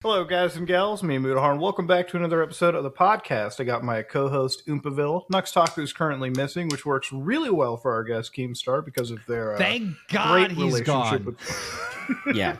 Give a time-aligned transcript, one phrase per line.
[0.00, 1.02] Hello, guys and gals.
[1.02, 1.58] Me, Mutahar.
[1.58, 3.58] Welcome back to another episode of the podcast.
[3.58, 5.24] I got my co-host Oompaville.
[5.28, 9.18] Nux Taku is currently missing, which works really well for our guest Keemstar because of
[9.26, 11.24] their uh, Thank God great he's relationship gone.
[11.24, 11.96] with
[12.36, 12.58] Yeah.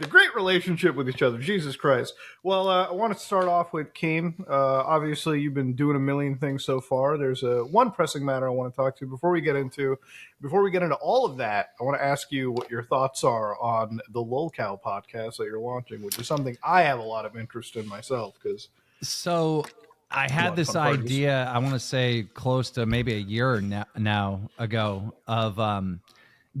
[0.00, 1.38] The great relationship with each other.
[1.38, 2.14] Jesus Christ.
[2.42, 4.40] Well, uh, I want to start off with Keem.
[4.48, 7.18] Uh, obviously, you've been doing a million things so far.
[7.18, 9.98] There's uh, one pressing matter I want to talk to before we get into.
[10.40, 13.24] Before we get into all of that, I want to ask you what your thoughts
[13.24, 17.26] are on the Lolcow podcast that you're launching, which is something I have a lot
[17.26, 18.68] of interest in myself because
[19.02, 19.66] So
[20.10, 24.40] I had this idea, I want to say close to maybe a year now, now
[24.58, 26.00] ago, of um,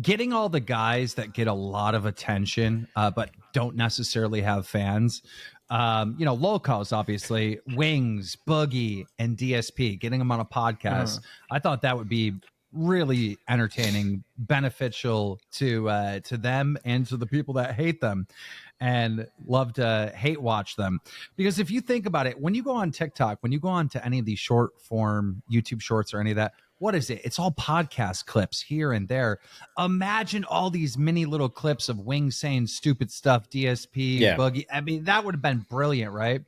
[0.00, 4.66] getting all the guys that get a lot of attention, uh, but don't necessarily have
[4.66, 5.22] fans.
[5.70, 11.20] Um, you know, lolcows, obviously, Wings, Boogie, and DSP, getting them on a podcast.
[11.50, 12.34] I thought that would be
[12.72, 18.26] really entertaining, beneficial to uh, to them and to the people that hate them
[18.80, 21.00] and love to hate watch them.
[21.36, 23.88] Because if you think about it, when you go on TikTok, when you go on
[23.90, 27.20] to any of these short form YouTube shorts or any of that, what is it?
[27.24, 29.38] It's all podcast clips here and there.
[29.78, 34.36] Imagine all these mini little clips of Wing saying stupid stuff, DSP, Yeah.
[34.36, 34.64] Boogie.
[34.72, 36.42] I mean, that would have been brilliant, right?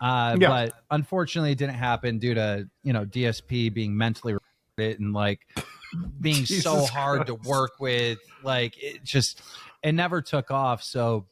[0.00, 0.48] Uh, Yeah.
[0.48, 5.46] But unfortunately, it didn't happen due to you know DSP being mentally retarded and like
[6.20, 8.18] being so Jesus hard to work with.
[8.42, 9.40] Like it just
[9.84, 10.82] it never took off.
[10.82, 11.26] So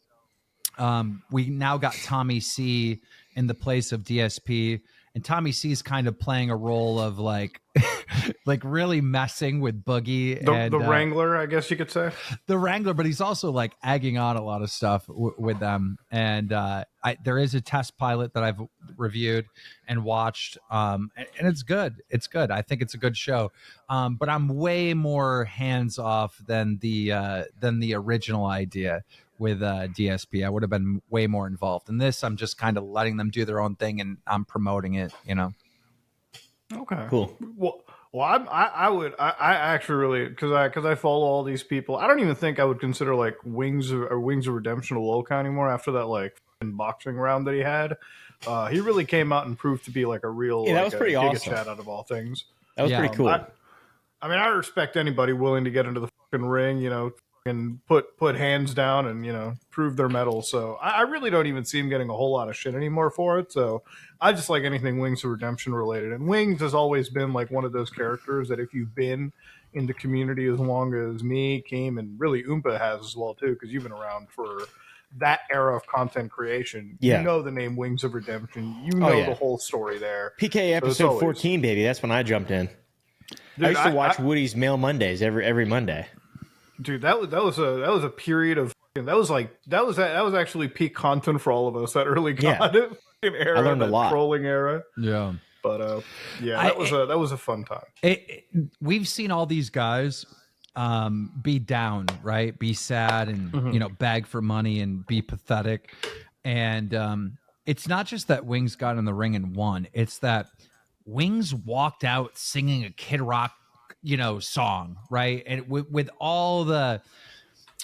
[0.78, 3.00] um, we now got Tommy C
[3.34, 4.81] in the place of DSP,
[5.14, 7.61] and Tommy C is kind of playing a role of like,
[8.47, 12.11] like really messing with Boogie the, and the uh, Wrangler, I guess you could say.
[12.47, 15.98] the Wrangler, but he's also like egging on a lot of stuff w- with them.
[16.10, 18.60] And uh, I, there is a test pilot that I've
[18.97, 19.47] reviewed
[19.86, 22.02] and watched, um, and, and it's good.
[22.10, 22.50] It's good.
[22.50, 23.52] I think it's a good show.
[23.88, 29.05] Um, but I'm way more hands off than the uh, than the original idea
[29.38, 30.44] with uh, DSP.
[30.44, 32.25] I would have been way more involved in this.
[32.25, 35.12] I'm just kind of letting them do their own thing, and I'm promoting it.
[35.25, 35.53] You know.
[36.72, 37.06] Okay.
[37.08, 37.34] Cool.
[37.56, 37.80] Well,
[38.12, 41.44] well, I, I, I would, I, I actually really, because I, because I follow all
[41.44, 41.97] these people.
[41.97, 45.00] I don't even think I would consider like Wings of, or Wings of Redemption a
[45.00, 47.97] Lolcow anymore after that like boxing round that he had.
[48.47, 50.93] Uh, he really came out and proved to be like a real, Yeah, that like,
[50.93, 51.53] was pretty awesome.
[51.53, 52.44] Chat out of all things.
[52.77, 53.00] That was Yeah.
[53.00, 53.28] pretty cool.
[53.28, 53.44] I,
[54.22, 57.12] I mean, I respect anybody willing to get into the fucking ring, you know,
[57.48, 60.42] and put put hands down and you know prove their mettle.
[60.42, 63.10] So I, I really don't even see him getting a whole lot of shit anymore
[63.10, 63.53] for it.
[63.53, 63.82] So
[64.20, 66.12] I just like anything Wings of Redemption related.
[66.12, 69.32] And Wings has always been like one of those characters that if you've been
[69.75, 73.53] in the community as long as me, Keem, and really Oompa has as well too,
[73.53, 74.62] because you've been around for
[75.19, 76.97] that era of content creation.
[77.00, 77.19] Yeah.
[77.19, 78.75] You know the name Wings of Redemption.
[78.84, 79.26] You oh, know Oh, yeah.
[79.26, 80.32] the whole story there.
[80.41, 81.82] PK episode always- 14, baby.
[81.82, 82.69] That's when I jumped in.
[83.56, 86.06] Dude, I used to I- watch I- Woody's Mail Mondays every every Monday.
[86.83, 89.87] Dude that was that was a that was a period of that was like that
[89.87, 92.59] was that was actually peak content for all of us that early Yeah.
[92.59, 94.11] content era I learned a that lot.
[94.11, 95.34] trolling era Yeah.
[95.62, 96.00] but uh
[96.43, 99.47] yeah I- that was a that was a fun time it, it- we've seen all
[99.47, 100.25] these guys
[100.77, 103.72] um be down right be sad and Mhm.
[103.72, 105.93] you know beg for money and be pathetic
[106.44, 110.47] and um it's not just that wings got in the ring and won it's that
[111.05, 113.53] wings walked out singing a kid rock
[114.03, 117.00] you know song right and with, with all the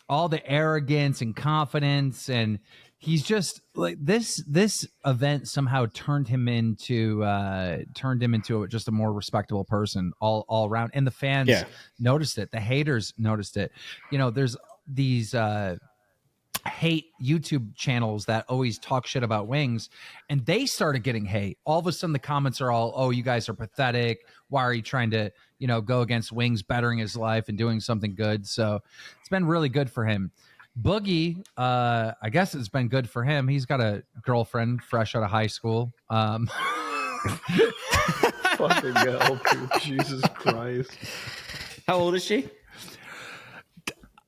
[0.08, 2.58] all the arrogance and confidence and
[2.98, 8.86] he's just like this this event somehow turned him into uh turned him into just
[8.88, 11.64] a more respectable person all all around and the fans Yeah.
[11.98, 13.72] noticed it the haters noticed it
[14.12, 15.76] you know there's these uh
[16.66, 19.91] hate YouTube channels that always talk shit about wings
[20.30, 21.58] and they started getting hate.
[21.66, 24.20] All of a sudden the comments are all, "Oh, you guys are pathetic.
[24.48, 25.30] Why are you trying to,
[25.64, 28.80] you know, go against wings bettering his life and doing something good?" So,
[29.19, 30.30] it's been really good for him.
[30.82, 33.48] Boogie, uh I guess it's been good for him.
[33.48, 35.92] He's got a girlfriend fresh out of high school.
[36.10, 36.50] Um
[38.58, 39.70] fucking hell dude.
[39.80, 40.91] jesus christ
[41.88, 42.48] How old is she?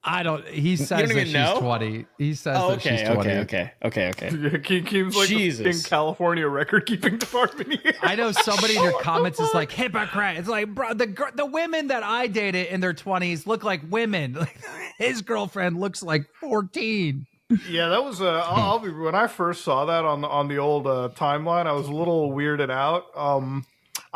[0.09, 1.59] I don't he says don't that she's know?
[1.59, 2.07] 20.
[2.17, 3.19] He says Oh, that she's 20.
[3.19, 4.59] okay, okay, okay, okay.
[4.61, 5.85] Ke- Keem's like Jesus.
[5.85, 7.93] in California record keeping department here.
[8.03, 10.37] I know somebody in your comments is like hypocrite.
[10.37, 14.39] It's like, bro, the the women that I dated in their twenties look like women.
[14.99, 17.27] His girlfriend looks like fourteen.
[17.69, 18.21] Yeah, that was.
[18.21, 21.11] Uh, I'll, I'll be when I first saw that on the on the old uh,
[21.15, 21.67] timeline.
[21.67, 23.05] I was a little weirded out.
[23.17, 23.65] Um,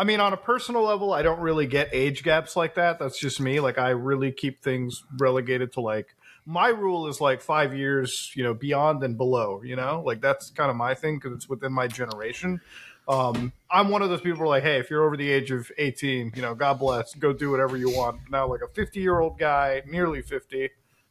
[0.00, 2.98] I mean, on a personal level, I don't really get age gaps like that.
[2.98, 3.60] That's just me.
[3.60, 6.14] Like, I really keep things relegated to like
[6.46, 9.60] my rule is like five years, you know, beyond and below.
[9.62, 12.62] You know, like that's kind of my thing because it's within my generation.
[13.08, 16.32] Um, I'm one of those people like, hey, if you're over the age of 18,
[16.34, 18.22] you know, God bless, go do whatever you want.
[18.30, 20.68] Now, like a 50 year old guy, nearly 50, I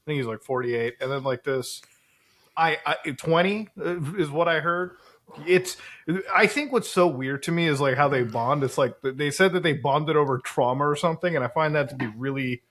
[0.07, 1.83] think he's like 48, and then like this
[2.59, 3.69] I, I 20
[4.17, 4.97] is what I heard.
[5.45, 5.77] It's
[6.33, 8.63] I think what's so weird to me is like how they bond.
[8.63, 11.89] It's like they said that they bonded over trauma or something, and I find that
[11.89, 12.61] to be really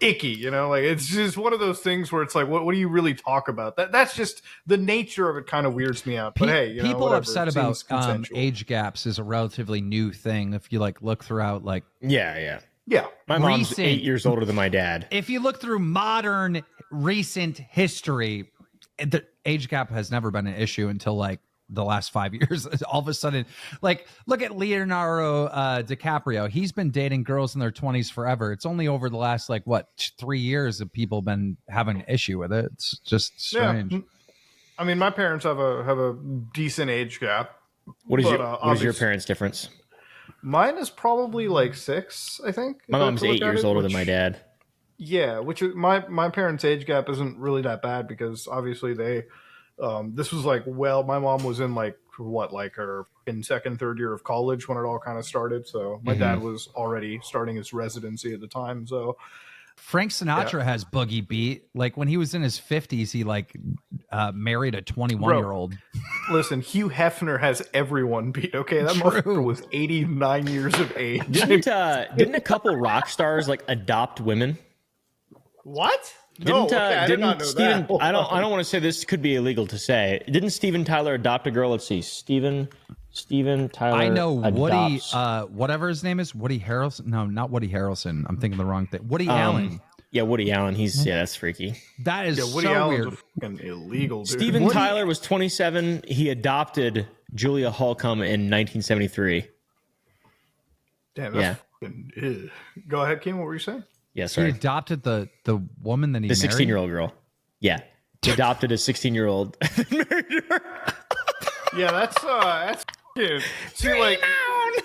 [0.00, 0.28] icky.
[0.28, 2.78] You know, like it's just one of those things where it's like, what, what do
[2.78, 3.76] you really talk about?
[3.76, 5.46] That that's just the nature of it.
[5.46, 6.34] Kind of weirds me out.
[6.36, 7.18] But Pe- hey, you know, people whatever.
[7.18, 10.54] upset about um, age gaps is a relatively new thing.
[10.54, 12.60] If you like look throughout, like Yeah, yeah.
[12.86, 15.08] Yeah, My mom's Recent- eight years older than my dad.
[15.10, 18.50] if you look through modern recent history,
[18.98, 21.40] the age gap has never been an issue until like
[21.74, 22.66] the last five years.
[22.84, 23.46] All of a sudden,
[23.82, 26.48] like look at Leonardo uh, DiCaprio.
[26.48, 28.52] He's been dating girls in their twenties forever.
[28.52, 29.88] It's only over the last like what
[30.18, 32.66] three years that people been having an issue with it.
[32.72, 33.92] It's just strange.
[33.92, 34.00] Yeah.
[34.78, 36.16] I mean, my parents have a have a
[36.52, 37.50] decent age gap.
[38.06, 39.68] What is But, your uh, What is your parents' difference?
[40.42, 42.82] Mine is probably like six, I think.
[42.88, 44.40] My mom's eight years it, older which- than my dad.
[44.96, 49.24] Yeah, which my my parents' age gap isn't really that bad because obviously they,
[49.80, 53.78] um, this was like well, my mom was in like what like her in second
[53.80, 55.66] third year of college when it all kind of started.
[55.66, 56.18] So my Mhm.
[56.20, 58.86] dad was already starting his residency at the time.
[58.86, 59.16] So
[59.76, 61.64] Frank Sinatra has boogie beat.
[61.74, 63.52] Like when he was in his fifties, he like
[64.10, 65.74] uh, married a twenty-one year old.
[66.30, 68.54] listen, Hugh Hefner has everyone beat.
[68.54, 69.10] Okay, that True.
[69.10, 71.24] motherfucker was eighty nine years of age.
[71.28, 74.56] Didn't uh, didn't a couple rock stars like adopt women?
[75.64, 76.14] what?
[76.38, 77.86] Didn't no, okay, uh, I did didn't not know Steven?
[77.86, 77.98] that.
[78.00, 78.32] I don't.
[78.32, 80.20] I don't want to say this could be illegal to say.
[80.26, 81.70] Didn't Steven Tyler adopt a girl?
[81.70, 82.68] Let's see, Steven
[83.12, 83.98] Steven Tyler.
[83.98, 85.14] I know Woody, adopts.
[85.14, 87.06] uh, whatever his name is, Woody Harrelson.
[87.06, 88.24] No, not Woody Harrelson.
[88.28, 89.06] I'm thinking the wrong thing.
[89.06, 89.66] Woody Allen.
[89.66, 90.74] Um, yeah, Woody Allen.
[90.74, 91.74] He's yeah, that's freaky.
[92.00, 93.18] That is Yeah, Woody so Allen's weird.
[93.40, 94.28] fucking illegal dude.
[94.40, 96.02] Steven Woody- Tyler was 27.
[96.06, 99.46] He adopted Julia Holcomb in 1973.
[101.14, 101.54] Damn, that's Yeah.
[101.80, 102.50] fucking.
[102.88, 103.36] Go ahead, Keem.
[103.36, 103.84] What were you saying?
[104.14, 107.12] Yeah, He adopted the the woman that he The 16 year old girl.
[107.60, 107.80] Yeah.
[108.22, 109.56] He adopted a 16 year old.
[111.76, 112.84] Yeah, that's uh, that's
[113.16, 113.40] fucking,
[113.74, 114.20] see like.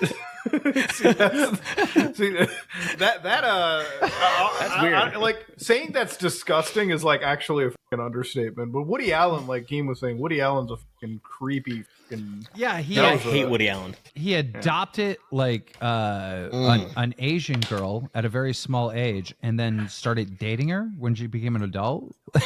[0.92, 1.14] see,
[2.14, 2.32] see
[2.98, 3.84] that that uh,
[4.60, 5.18] that's weird.
[5.18, 8.72] like saying that's disgusting is like actually a fucking understatement.
[8.72, 12.48] But Woody Allen, like Keem was saying, Woody Allen's a fucking creepy fucking.
[12.56, 13.96] Yeah, he Yeah, I was a- hate Woody Allen.
[14.16, 16.74] he adopted like uh, Mm.
[16.86, 21.16] an, an Asian girl at a very small age, and then started dating her when
[21.16, 22.16] she became an adult.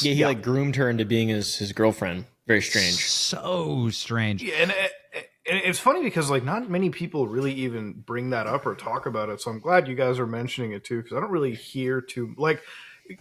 [0.00, 2.24] Yeah, he like groomed her into being his, his girlfriend.
[2.46, 2.94] Very strange.
[2.96, 4.42] So strange.
[4.42, 4.92] Yeah, and, it,
[5.48, 9.06] and it's funny because like not many people really even bring that up or talk
[9.06, 9.40] about it.
[9.40, 12.34] So I'm glad you guys are mentioning it too because I don't really hear too
[12.36, 12.62] like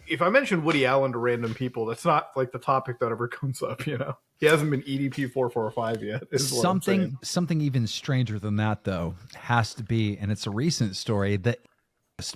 [0.07, 3.27] if I mention Woody Allen to random people, that's not like the topic that ever
[3.27, 3.86] comes up.
[3.86, 6.24] You know, he hasn't been EDP four four five yet.
[6.32, 10.46] Is what I'm something something even stranger than that though has to be, and it's
[10.48, 11.38] a recent story.
[11.38, 11.58] The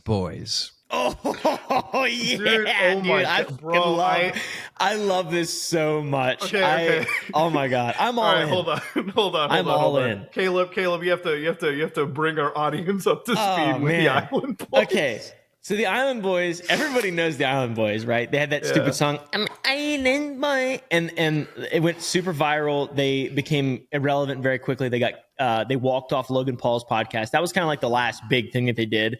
[0.03, 0.71] Boys.
[0.91, 4.41] Oh yeah, Dude, oh my I God, fucking bro, love, I-
[4.79, 6.43] I, love this so much.
[6.45, 7.07] Okay, I- okay.
[7.33, 8.49] oh my god, I'm all, All right, in.
[8.49, 8.77] hold on,
[9.13, 10.09] hold on, hold I'm on, all hold on.
[10.09, 10.27] in.
[10.31, 13.23] Caleb, Caleb, you have to, you have to, you have to bring our audience up
[13.25, 14.07] to oh, speed Oh, with the.
[14.09, 14.83] Island Boys.
[14.85, 15.21] Okay,
[15.69, 18.31] so the Island Boys, everybody knows the Island Boys, right?
[18.31, 18.71] They had that Yeah.
[18.71, 22.95] stupid song, "I'm Island Boy," and and it went super viral.
[22.95, 24.89] They became irrelevant very quickly.
[24.89, 27.29] They got uh, they walked off Logan Paul's podcast.
[27.29, 29.19] That was kind of like the last big thing that they did.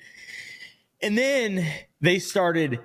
[1.03, 1.67] And then
[2.01, 2.79] they started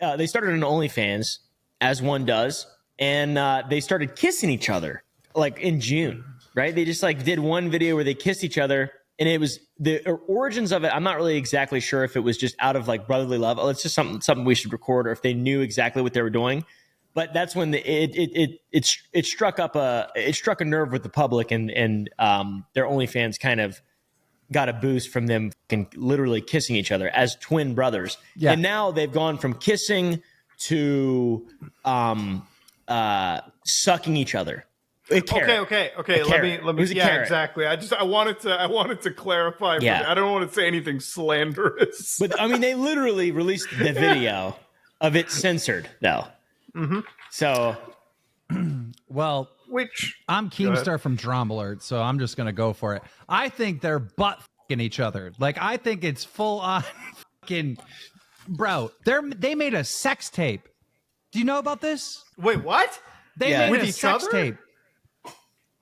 [0.00, 1.38] uh, they started an OnlyFans,
[1.80, 2.64] as one does,
[3.00, 5.02] and uh, they started kissing each other
[5.34, 6.24] like in June,
[6.54, 6.72] right?
[6.72, 10.08] They just like did one video where they kissed each other, and it was the
[10.26, 10.88] origins of it.
[10.88, 13.58] I'm not really exactly sure if it was just out of like brotherly love.
[13.60, 16.22] Oh, it's just something something we should record, or if they knew exactly what they
[16.22, 16.64] were doing.
[17.12, 20.64] But that's when the, it, it it it it struck up a it struck a
[20.64, 23.80] nerve with the public, and and um, their OnlyFans kind of
[24.50, 28.16] got a boost from them fucking literally kissing each other as twin brothers.
[28.36, 28.52] Yeah.
[28.52, 30.22] And now they've gone from kissing
[30.60, 31.46] to
[31.84, 32.46] um
[32.88, 34.64] uh sucking each other.
[35.10, 35.50] A carrot.
[35.50, 36.20] Okay, okay, okay.
[36.20, 36.84] A Let me, let me.
[36.84, 37.22] Yeah, carrot?
[37.22, 37.66] exactly.
[37.66, 39.78] I just, I wanted to, I wanted to clarify.
[39.80, 40.04] Yeah.
[40.06, 42.16] I don't want to say anything slanderous.
[42.20, 44.56] But I mean they literally released the video
[45.00, 46.26] of it censored though.
[46.76, 47.00] Mm-hmm.
[47.30, 47.76] So
[49.08, 50.52] Well, Which, I'm ahead.
[50.52, 53.02] Keemstar from Drama Alert, so I'm just gonna go for it.
[53.28, 55.32] I think they're butt fucking each other.
[55.38, 56.84] Like I think it's full on
[57.42, 57.78] fucking
[58.48, 58.90] bro.
[59.04, 60.68] They're they made a sex tape.
[61.32, 62.22] Do you know about this?
[62.38, 63.00] wait, what?
[63.36, 63.60] They Yeah.
[63.66, 64.32] made With a sex other?
[64.32, 64.56] tape.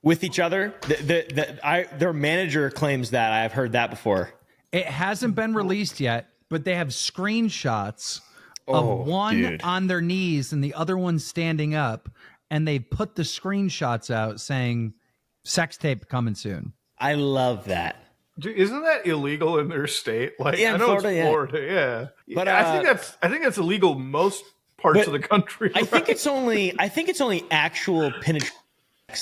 [0.01, 4.31] With each other, the, the, the, I, their manager claims that I've heard that before.
[4.71, 8.21] It hasn't been released yet, but they have screenshots
[8.71, 9.61] Oh, of one dude.
[9.63, 12.07] on their knees and the other one standing up,
[12.51, 14.93] and they put the screenshots out saying
[15.43, 17.95] "sex tape coming soon." I love that.
[18.37, 20.39] Dude, Isn't that illegal in their state?
[20.39, 21.23] Like, Yeah, I know Florida, it's yeah.
[21.29, 22.35] Florida, yeah.
[22.35, 24.43] But, I think uh, that's, I think that's illegal most
[24.77, 25.71] parts of the country.
[25.73, 28.55] I think it's only I think it's only actual penetration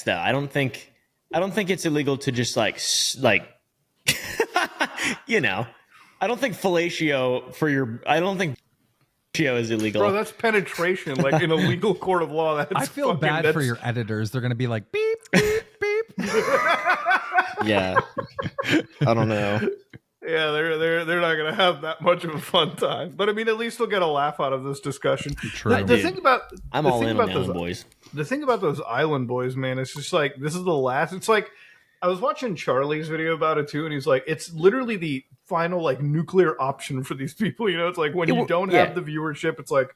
[0.04, 0.18] though.
[0.18, 0.92] I don't think
[1.34, 2.80] I don't think it's illegal to just like
[3.20, 3.48] like
[5.28, 5.68] you know.
[6.20, 8.58] I don't think fellatio for your I don't think
[9.34, 10.02] fellatio is illegal.
[10.02, 11.16] Bro, that's penetration.
[11.16, 14.32] Like in a legal court of law, that's I feel fucking- bad for your editors.
[14.32, 16.06] They're going to be like beep beep beep.
[17.66, 18.00] yeah.
[19.02, 19.70] I don't know.
[20.28, 23.14] Yeah, they're they're they're not gonna have that much of a fun time.
[23.16, 25.36] But I mean, at least they'll get a laugh out of this discussion.
[25.36, 25.74] True.
[25.74, 26.42] The, the thing about
[26.74, 27.86] I'm the all thing in on about the those Island Boys.
[28.14, 31.14] The thing about those island boys, man, it's just like this is the last.
[31.14, 31.52] It's like
[32.02, 35.82] I was watching Charlie's video about it too, and he's like, it's literally the final
[35.82, 37.70] like nuclear option for these people.
[37.70, 38.86] You know, it's like when It you don't yeah.
[38.86, 39.96] have the viewership, it's like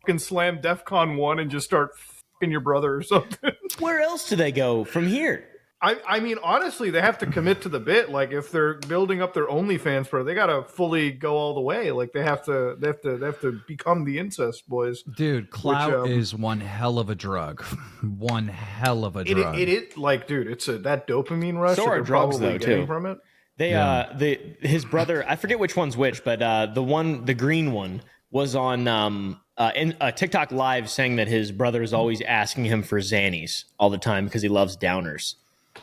[0.00, 3.52] fucking slam DefCon one and just start fucking your brother or something.
[3.78, 5.44] Where else do they go from here?
[5.82, 8.10] I, I mean, honestly, they have to commit to the bit.
[8.10, 11.90] Like, if they're building up their OnlyFans pro, they gotta fully go all the way.
[11.90, 15.02] Like, they have to, they have to, they have to become the incest boys.
[15.02, 17.64] Dude, clout um, is one hell of a drug.
[18.02, 19.58] One hell of a drug.
[19.58, 22.86] it, it, like, dude, it's a that dopamine rush So are they're drugs, though, too.
[22.86, 23.18] from it.
[23.56, 23.86] They Yeah.
[23.86, 27.72] uh the his brother I forget which one's which, but uh the one the green
[27.72, 32.22] one was on um uh in uh, TikTok live saying that his brother is always
[32.22, 35.34] asking him for Xannies all the time because he loves downers.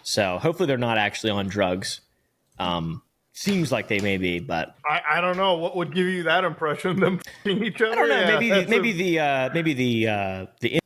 [0.09, 1.99] So hopefully they're not actually on drugs.
[2.59, 3.01] Um
[3.33, 6.43] seems like they may be, but I, I don't know what would give you that
[6.45, 6.99] impression.
[6.99, 7.91] Them f***ing each other.
[7.91, 8.15] I don't know.
[8.19, 10.79] Yeah, maybe that's maybe a- the uh maybe the uh the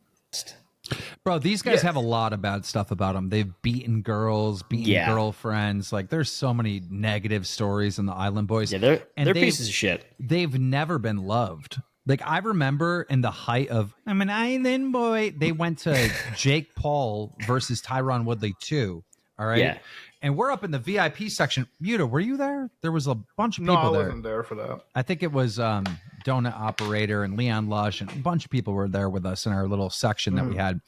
[1.24, 1.84] Bro, these guys Yeah.
[1.90, 3.30] have a lot of bad stuff about them.
[3.30, 5.08] They've beaten girls, beaten Yeah.
[5.13, 5.94] girlfriends.
[5.94, 8.72] Like, there's so many negative stories in the Island Boys.
[8.74, 10.04] yeah they're And they're pieces of shit.
[10.20, 11.80] they've never been loved.
[12.08, 16.74] Like I remember in the height of I'm an island boy, they went to Jake
[16.74, 19.04] Paul versus Tyron Woodley too.
[19.42, 19.58] All right.
[19.60, 19.78] Yeah.
[20.22, 21.68] And we're up in the VIP section.
[21.80, 22.70] Muta, were you there?
[22.82, 24.08] There was a bunch of people No, people I there.
[24.08, 24.82] wasn't there for that.
[24.94, 25.84] I think it was um
[26.24, 29.52] Donut Operator and Leon Lush and a bunch of people were there with us in
[29.52, 30.80] our little section that we had.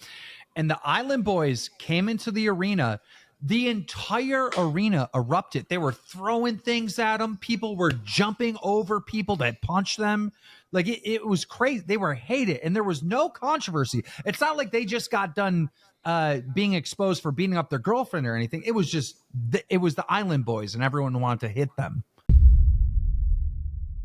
[0.56, 3.00] And the Island Boys came into the arena.
[3.42, 5.66] The entire arena erupted.
[5.68, 7.38] They were throwing things at them.
[7.38, 10.32] People were jumping over people that punched them.
[10.72, 11.84] Like it, it was crazy.
[11.86, 14.06] They were hated, and there was no controversy.
[14.26, 15.72] It's not like they just got done
[16.06, 18.64] uh, being exposed for beating up their girlfriend or anything.
[18.66, 19.18] It was just
[19.52, 22.04] th- it was the Island Boys, and everyone wanted to hit them.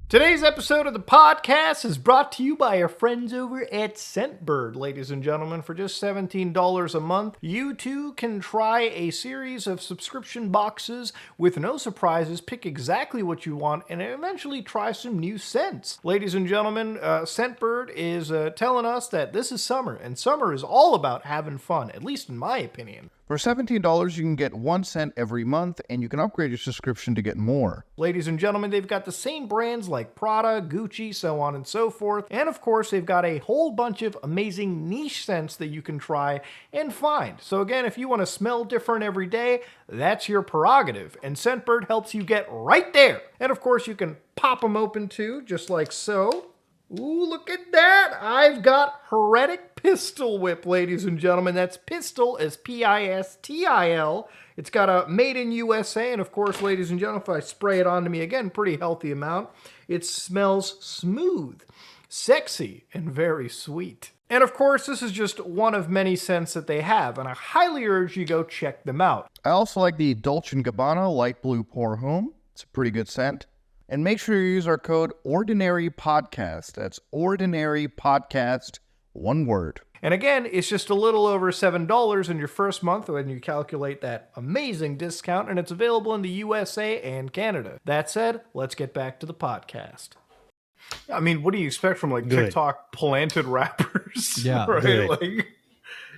[0.09, 4.75] Today's episode of the podcast is brought to you by our friends over at Scentbird,
[4.75, 5.61] ladies and gentlemen.
[5.61, 11.59] For just $17 a month, you too can try a series of subscription boxes with
[11.59, 15.99] no surprises, pick exactly what you want, and eventually try some new scents.
[16.03, 20.55] Ladies and gentlemen, uh, Scentbird is uh, telling us that this is summer, and summer
[20.55, 23.11] is all about having fun, at least in my opinion.
[23.29, 27.15] For $17, you can get one scent every month, and you can upgrade your subscription
[27.15, 27.85] to get more.
[27.99, 31.91] Ladies and gentlemen, they've got the same brands like Prada, Gucci, so on and so
[31.91, 32.25] forth.
[32.31, 35.99] And of course, they've got a whole bunch of amazing niche scents that you can
[35.99, 36.41] try
[36.73, 37.39] and find.
[37.39, 41.15] So, again, if you want to smell different every day, that's your prerogative.
[41.23, 43.21] And Scentbird helps you get right there.
[43.39, 46.47] And of course, you can pop them open too, just like so.
[46.99, 48.17] Ooh, look at that!
[48.19, 51.55] I've got Heretic Pistil Whip, ladies and gentlemen.
[51.55, 54.29] That's pistil as P I S T I L.
[54.57, 57.79] It's got a made in USA, and of course, ladies and gentlemen, if I spray
[57.79, 59.51] it onto me again, pretty healthy amount,
[59.87, 61.63] it smells smooth,
[62.09, 64.11] sexy, and very sweet.
[64.29, 67.35] And of course, this is just one of many scents that they have, and I
[67.35, 69.31] highly urge you go check them out.
[69.45, 72.35] I also like the Dolce & Gabbana Light Blue Pour Homme.
[72.53, 73.47] It's a pretty good scent.
[73.89, 76.73] And make sure you use our code Ordinary Podcast.
[76.73, 78.81] That's Ordinary Podcast,
[79.13, 79.81] one word.
[80.03, 84.01] And again, it's just a little over $7 in your first month when you calculate
[84.03, 87.79] that amazing discount, and it's available in the USA and Canada.
[87.85, 90.11] That said, let's get back to the podcast.
[91.13, 92.47] I mean, what do you expect from like Good.
[92.47, 94.45] TikTok planted rappers?
[94.45, 95.09] Yeah, right?
[95.09, 95.49] Like,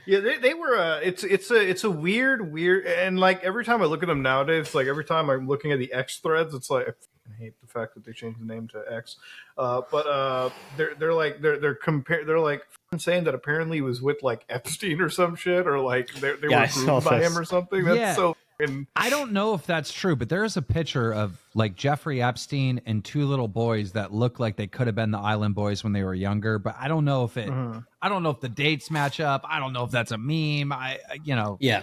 [0.07, 0.77] yeah, they, they were.
[0.77, 4.09] Uh, it's it's a it's a weird weird, and like every time I look at
[4.09, 7.61] them nowadays, like every time I'm looking at the X threads, it's like I hate
[7.61, 9.17] the fact that they changed the name to X.
[9.57, 12.63] Uh, but uh, they're they're like they're they're compare they're like
[12.99, 16.49] saying that apparently he was with like Epstein or some shit, or like they they
[16.49, 17.31] Yeah, were groomed by this.
[17.31, 17.85] him or something.
[17.85, 18.15] That's Yeah.
[18.15, 18.37] so.
[18.59, 22.21] fucking- I don't know if that's true, but there is a picture of like Jeffrey
[22.21, 25.85] Epstein and two little boys that look like they could have been the Island Boys
[25.85, 26.59] when they were younger.
[26.59, 27.49] But I don't know if it.
[27.49, 27.87] Mhm.
[28.03, 29.47] I don't know if the dates match up.
[29.49, 30.73] I don't know if that's a meme.
[30.73, 31.83] I, I- you know, Yeah.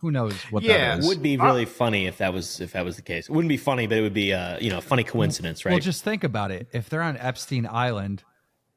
[0.00, 1.06] who knows what Yeah, that is.
[1.06, 3.28] Would be really funny if that was if that was the case.
[3.28, 5.70] It wouldn't be funny, but it would be a you know a funny coincidence, right?
[5.70, 6.66] Well, just think about it.
[6.72, 8.24] If they're on Epstein Island,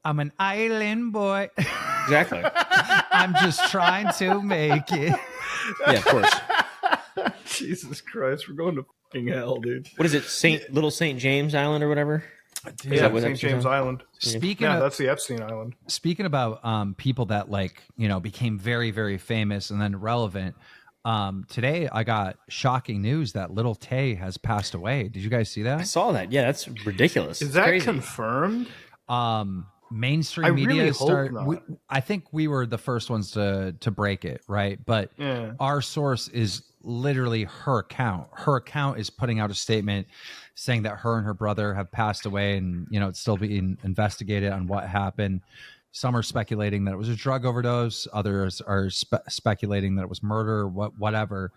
[0.04, 1.48] I'm an island boy.
[1.58, 2.42] exactly.
[3.10, 5.18] I'm just trying to make it.
[5.86, 6.34] Yeah, of course.
[7.46, 9.88] Jesus Christ, we're going to fucking hell, dude.
[9.96, 10.24] What is it?
[10.24, 12.22] Saint Little Saint James Island or whatever?
[12.82, 13.38] Dude, Yeah, St.
[13.38, 14.02] James Island?
[14.02, 14.02] Island.
[14.18, 15.74] speaking Yeah, of that's the Epstein Island.
[15.86, 20.56] speaking about um, people that like you know became very very famous and then relevant
[21.04, 25.48] um, today i got shocking news that little tay has passed away did you guys
[25.48, 25.78] see that?
[25.78, 26.32] I saw that.
[26.32, 27.40] Yeah, that's ridiculous.
[27.40, 27.84] Is It's that crazy.
[27.84, 28.66] confirmed?
[29.08, 31.56] um mainstream I media really start we,
[31.88, 34.78] i think we were the first ones to to break it right?
[34.84, 35.52] But Yeah.
[35.60, 38.28] our source is literally her account.
[38.32, 40.06] Her account is putting out a statement
[40.54, 43.78] saying that her and her brother have passed away and you know it's still being
[43.84, 45.40] investigated on what happened.
[45.90, 48.06] Some are speculating that it was a drug overdose.
[48.12, 51.50] Others are spe- speculating that it was murder what whatever.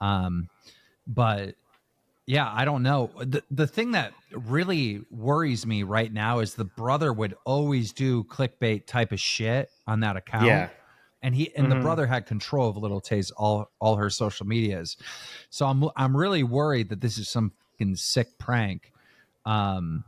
[0.00, 0.48] Um
[1.06, 1.54] but
[2.26, 6.64] yeah i don't know the, the thing that really worries me right now is the
[6.64, 10.68] brother would always do clickbait type of shit on that account Yeah.
[11.22, 11.82] and he and the Mhm.
[11.82, 14.96] brother had control of little tay's all all her social medias
[15.48, 18.92] so i'm i'm really worried that this is some fucking sick prank
[19.46, 20.04] um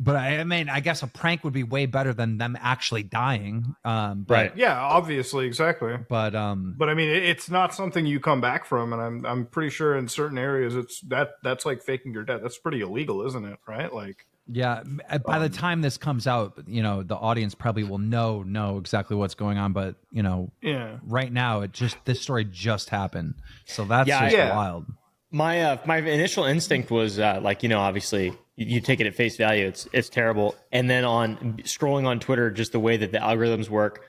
[0.00, 3.02] but I, I mean i guess a prank would be way better than them actually
[3.02, 4.56] dying um but Right.
[4.56, 5.96] Yeah, obviously, exactly.
[6.08, 9.26] but um But I mean, it, it's not something you come back from, and I'm
[9.26, 12.40] I'm pretty sure in certain areas it's that that's like faking your death.
[12.42, 13.58] That's pretty illegal, isn't it?
[13.66, 13.92] Right?
[13.92, 17.54] Like, Yeah, m- uh, by the Um, time this comes out, you know, the audience
[17.54, 21.72] probably will know know exactly what's going on, but you know, yeah, right now it
[21.72, 23.34] just this story just happened.
[23.66, 24.54] So that's Yeah, just Yeah.
[24.54, 24.86] wild.
[25.30, 29.14] My uh, my initial instinct was uh, like you know obviously you, take it at
[29.14, 33.12] face value it's it's terrible and then on scrolling on Twitter just the way that
[33.12, 34.04] the algorithms work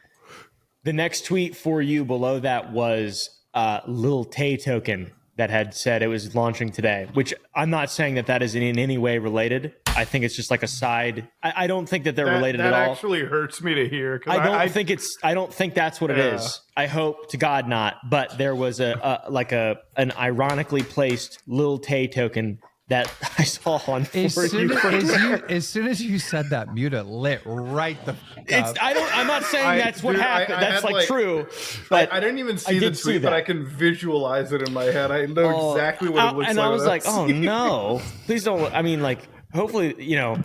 [0.84, 6.02] the next tweet for you below that was uh, Lil Tay token that had said
[6.02, 9.74] it was launching today which I'm not saying that that is in, any way related
[9.88, 12.60] I think it's just like a side I, I don't think that they're that, related
[12.60, 14.22] that at all It actually hurts me to hear.
[14.28, 15.18] I don't I, think it's.
[15.24, 16.36] I don't think that's what it Yeah.
[16.36, 16.62] is.
[16.76, 17.98] I hope to God not.
[18.10, 22.60] But there was a, a like a an ironically placed Lil Tay token
[22.90, 26.74] that I saw on As soon as, as, you, as soon as you said that,
[26.74, 28.16] Muta lit right the.
[28.48, 28.80] It's.
[28.82, 29.18] I don't.
[29.18, 30.56] I'm not saying I- that's what dude, happened.
[30.56, 31.42] I that's like, like- true.
[31.50, 33.34] I, But I didn't even see the did tweet, see but that.
[33.34, 35.12] I can visualize it in my head.
[35.12, 36.66] I know Oh, exactly what I- it looks and like.
[36.66, 38.74] I was like, oh no, please don't.
[38.74, 39.20] I mean, like,
[39.54, 40.38] hopefully, you know,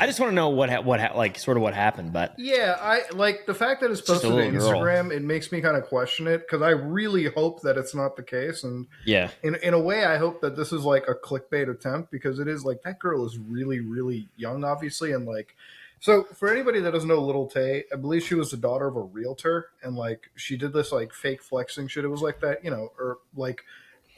[0.00, 2.12] I just want to know what ha- what ha- like sort of what happened.
[2.12, 4.82] But Yeah, I like the fact that it's posted on little girl.
[4.82, 5.12] Instagram.
[5.12, 8.22] It makes me kind of question it because I really hope that it's not the
[8.22, 11.70] case, and yeah, in in a way, I hope that this is like a clickbait
[11.70, 15.54] attempt because it is like that girl is really really young, obviously, and like.
[16.00, 18.94] So for anybody that doesn't know Little Tay, I believe she was the daughter of
[18.94, 22.04] a realtor, and like she did this like fake flexing shit.
[22.04, 23.64] It was like that, you know, or like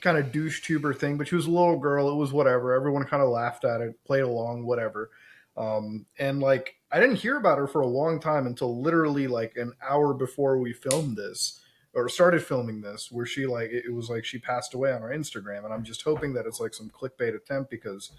[0.01, 1.17] kind of douche tuber thing.
[1.17, 2.11] But she was a little girl.
[2.11, 2.73] It was whatever.
[2.75, 5.11] Everyone kind of laughed at it, played along, whatever.
[5.57, 9.57] Um, and like I didn't hear about her for a long time until literally like
[9.57, 11.61] an hour before we filmed this
[11.93, 15.11] or started filming this, where she like it was like she passed away on our
[15.11, 18.13] Instagram, and I'm just hoping that it's like some clickbait attempt because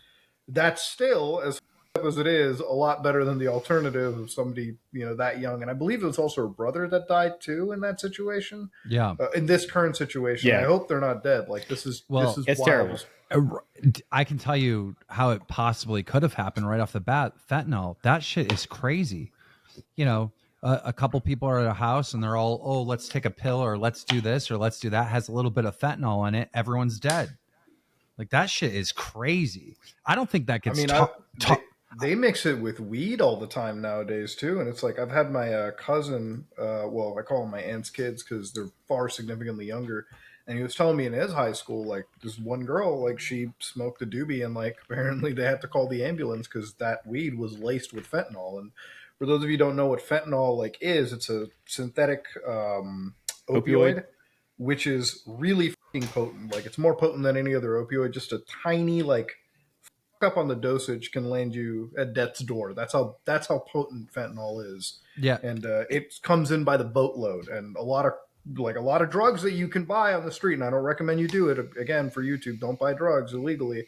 [0.48, 1.62] that's still as
[2.06, 5.62] as it is a lot better than the alternative of somebody you know that young.
[5.62, 8.69] And I believe it was also her brother that died too in that situation.
[8.88, 9.15] yeah.
[9.19, 10.62] Uh, in this current situation, Yeah.
[10.62, 11.49] I hope they're not dead.
[11.49, 12.67] Like this is Well, this is it's wild.
[12.67, 12.99] terrible.
[13.32, 17.34] Uh, I can tell you how it possibly could have happened right off the bat.
[17.49, 19.32] Fentanyl, that shit is crazy.
[19.95, 20.32] You know,
[20.63, 23.30] a, a couple people are at a house and they're all, oh, let's take a
[23.30, 25.08] pill or let's do this or let's do that.
[25.08, 26.49] Has a little bit of fentanyl in it.
[26.54, 27.38] Everyone's dead.
[28.17, 29.77] Like that shit is crazy.
[30.06, 31.58] I don't think that I gets mean, ta- I, ta-
[31.99, 35.32] they, mix it with weed all the time nowadays too, and it's like I've had
[35.32, 36.45] my uh, cousin.
[36.58, 40.06] Uh, well, I call them my aunt's kids because they're far significantly younger,
[40.47, 43.49] and he was telling me in his high school, like this one girl, like she
[43.60, 47.38] smoked a doobie, and like apparently they had to call the ambulance because that weed
[47.38, 48.60] was laced with fentanyl.
[48.60, 48.71] And
[49.17, 53.15] for those of you who don't know what fentanyl like is, it's a synthetic um,
[53.49, 54.04] opioid, Opioid.
[54.58, 56.54] which is really potent.
[56.54, 58.13] Like it's more potent than any other opioid.
[58.13, 59.34] Just a tiny like
[60.23, 62.73] up on the dosage can land you at death's door.
[62.73, 65.38] That's how that's how potent fentanyl is, yeah.
[65.43, 67.47] and uh, it comes in by the boatload.
[67.47, 68.13] And a lot of
[68.57, 70.84] like a lot of drugs that you can buy on the street, and I don't
[70.84, 71.60] recommend you do it.
[71.79, 73.88] Again, for YouTube, don't buy drugs illegally.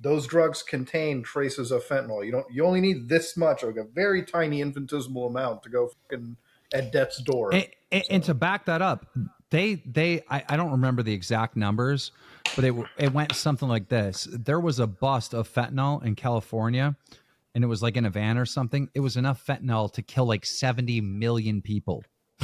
[0.00, 2.24] Those drugs contain traces of fentanyl.
[2.24, 2.46] You don't.
[2.52, 6.36] You only need this much, like a very tiny infinitesimal amount, to go fucking
[6.72, 7.54] at death's door.
[7.54, 9.06] And, and, and to back that up,
[9.50, 12.10] they they I, I don't remember the exact numbers,
[12.56, 14.26] but it it went something like this.
[14.32, 16.96] There was a bust of fentanyl in California,
[17.54, 18.88] and it was like in a van or something.
[18.94, 22.04] It was enough fentanyl to kill like seventy million people.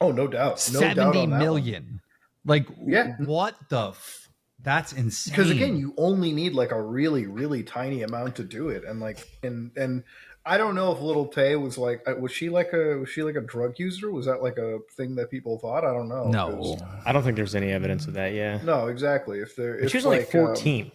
[0.00, 0.52] oh, no doubt.
[0.72, 1.38] No Seventy one.
[1.38, 2.00] million.
[2.44, 3.14] Like Yeah.
[3.18, 3.88] what the?
[3.88, 4.24] F-
[4.60, 5.32] that's insane.
[5.32, 8.98] because again you only need like a really really tiny amount to do it and
[8.98, 10.02] like and and
[10.48, 13.22] i don't know if little tay was like uh, was she like a was she
[13.22, 16.24] like a drug user was that like a thing that people thought i don't know
[16.28, 18.32] No, I don't think there's any evidence of that.
[18.32, 20.90] Yeah, no exactly if they're if she was only like, um, 14.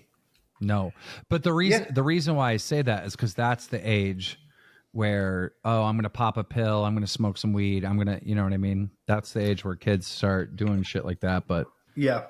[0.62, 0.94] No,
[1.30, 1.92] but the reason Yeah.
[1.94, 4.39] the reason why I say that is because that's the age
[4.92, 8.36] where oh I'm gonna pop a pill, I'm gonna smoke some weed, I'm gonna you
[8.36, 8.92] know what I mean.
[9.08, 11.48] That's the age where kids start doing shit like that.
[11.48, 12.26] But Yeah.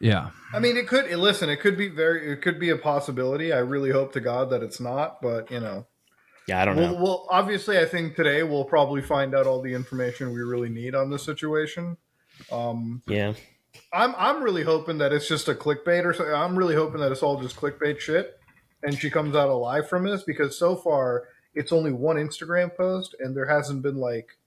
[0.00, 1.10] yeah, I mean, it could.
[1.10, 2.30] Listen, it could be very.
[2.32, 3.52] It could be a possibility.
[3.52, 5.20] I really hope to God that it's not.
[5.22, 5.86] But you know,
[6.48, 6.92] Yeah, I don't know.
[6.94, 10.68] well, well, obviously, I think today we'll probably find out all the information we really
[10.68, 11.96] need on this situation.
[12.50, 13.34] Um, yeah.
[13.92, 16.34] I'm I'm really hoping that it's just a clickbait or something.
[16.34, 18.38] I'm really hoping that it's all just clickbait shit,
[18.82, 21.24] and she comes out alive from this because so far
[21.54, 24.38] it's only one Instagram post, and there hasn't been like.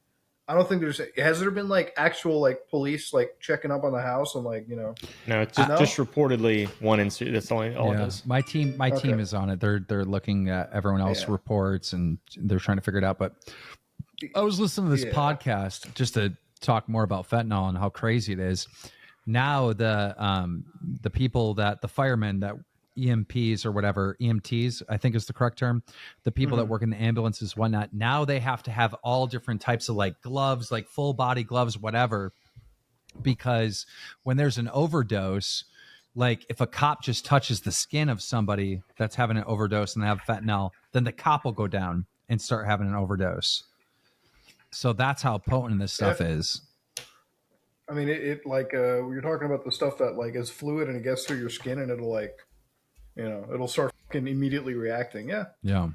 [0.48, 3.92] I don't think there's has there been like actual like police like checking up on
[3.92, 4.94] the house and like you know
[5.26, 5.78] No, it's just, No?
[5.78, 7.34] just reportedly one incident.
[7.34, 8.06] That's only all it yeah.
[8.06, 8.24] is.
[8.26, 9.60] My team my team is on it.
[9.60, 11.32] They're they're looking at everyone else Yeah.
[11.32, 13.18] reports and they're trying to figure it out.
[13.18, 13.34] But
[14.36, 15.12] I was listening to this Yeah.
[15.14, 18.68] podcast just to talk more about fentanyl and how crazy it is.
[19.26, 20.66] Now the um
[21.02, 22.54] the people that the firemen that
[22.98, 25.84] EMPs or whatever EMTs I think is the correct term,
[26.24, 26.70] the people that Mhm.
[26.70, 27.94] work in the ambulances whatnot.
[27.94, 31.78] Now they have to have all different types of like gloves, like full body gloves,
[31.78, 32.34] whatever,
[33.22, 33.86] because
[34.24, 35.66] when there's an overdose,
[36.16, 40.04] like if a cop just touches the skin of somebody that's having an overdose and
[40.04, 43.64] they have fentanyl, then the cop will go down and start having an overdose.
[44.72, 46.62] So that's how potent this stuff is.
[47.90, 50.88] I mean, it, it like uh, you're talking about the stuff that like is fluid
[50.88, 52.36] and it gets through your skin and it'll like,
[53.16, 55.30] you know, it'll start fucking immediately reacting.
[55.30, 55.90] Yeah, Yeah.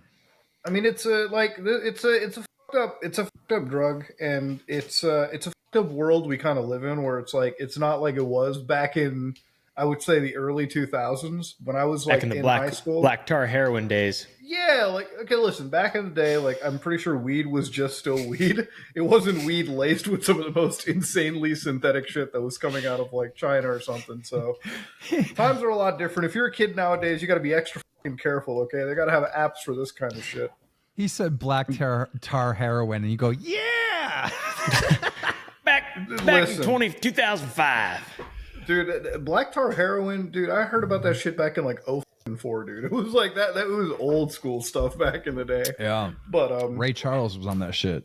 [0.67, 3.69] I mean, it's a like it's a it's a fucked up it's a fucked up
[3.69, 7.19] drug and it's uh it's a fucked up world we kind of live in where
[7.19, 9.35] it's like it's not like it was back in
[9.81, 12.75] I would say the early 2000s when I was like Back in the high black
[12.75, 13.01] school.
[13.01, 14.27] black tar heroin days.
[14.43, 15.71] Yeah, like okay, listen.
[15.71, 18.69] Back in the day, like I'm pretty sure weed was just still weed.
[18.95, 22.85] It wasn't weed laced with some of the most insanely synthetic shit that was coming
[22.85, 24.23] out of like China or something.
[24.23, 24.59] So
[25.35, 26.29] times are a lot different.
[26.29, 28.61] If you're a kid nowadays, you got to be extra fucking careful.
[28.65, 30.53] Okay, they got to have apps for this kind of shit.
[30.95, 34.29] He said black tar, tar heroin, and you go, yeah.
[35.65, 35.85] Back
[36.25, 36.63] back Listen.
[36.65, 38.01] in 20, 2005.
[38.67, 40.51] Dude, uh, black tar heroin, dude.
[40.51, 42.03] I heard about that shit back in like oh
[42.37, 42.85] four, dude.
[42.91, 43.55] It was like that.
[43.55, 45.65] That was old school stuff back in the day.
[45.79, 46.13] Yeah.
[46.29, 48.05] But um, Ray Charles was on that shit.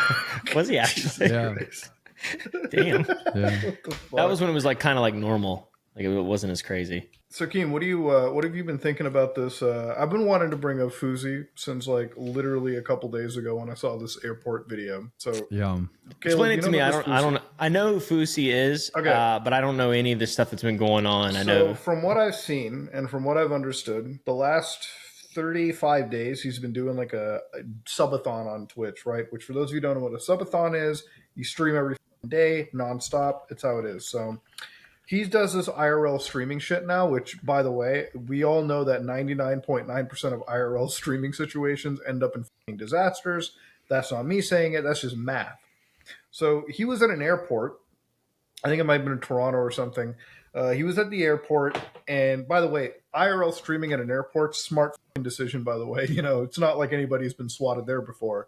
[0.54, 1.30] Was he actually?
[1.30, 1.54] Yeah.
[2.70, 3.04] Damn.
[3.34, 3.64] Yeah.
[3.64, 4.16] what the fuck?
[4.16, 5.69] That was when it was like kind of like normal.
[6.00, 7.10] Like it wasn't as crazy.
[7.28, 9.60] So, Keem, what do you uh, what have you been thinking about this?
[9.62, 13.56] Uh, I've been wanting to bring up Foozy since like literally a couple days ago
[13.56, 15.10] when I saw this airport video.
[15.18, 15.74] So, Yeah.
[15.74, 15.88] Caleb,
[16.24, 16.80] Explain it to me.
[16.80, 17.04] I don't.
[17.04, 17.42] this I don't.
[17.58, 19.10] I know who Foozy is, Okay.
[19.10, 21.36] uh, but I don't know any of the stuff that's been going on.
[21.36, 21.74] I So, know.
[21.74, 24.88] from what I've seen and from what I've understood, the last
[25.34, 29.26] 35 days he's been doing like a, a subathon on Twitch, right?
[29.30, 31.04] Which, for those of you who don't know what a subathon is,
[31.36, 33.42] you stream every day, nonstop.
[33.50, 34.08] It's how it is.
[34.08, 34.40] So,
[35.10, 39.02] he does this IRL streaming shit now, which, by the way, we all know that
[39.02, 42.36] 99.9% of IRL streaming situations end up
[42.68, 43.56] in disasters.
[43.88, 45.58] That's not me saying it, that's just math.
[46.30, 47.80] So he was at an airport.
[48.62, 50.14] I think it might have been in Toronto or something.
[50.54, 54.54] Uh, he was at the airport, and by the way, IRL streaming at an airport,
[54.54, 55.64] smart decision.
[55.64, 58.46] By the way, you know it's not like anybody's been swatted there before.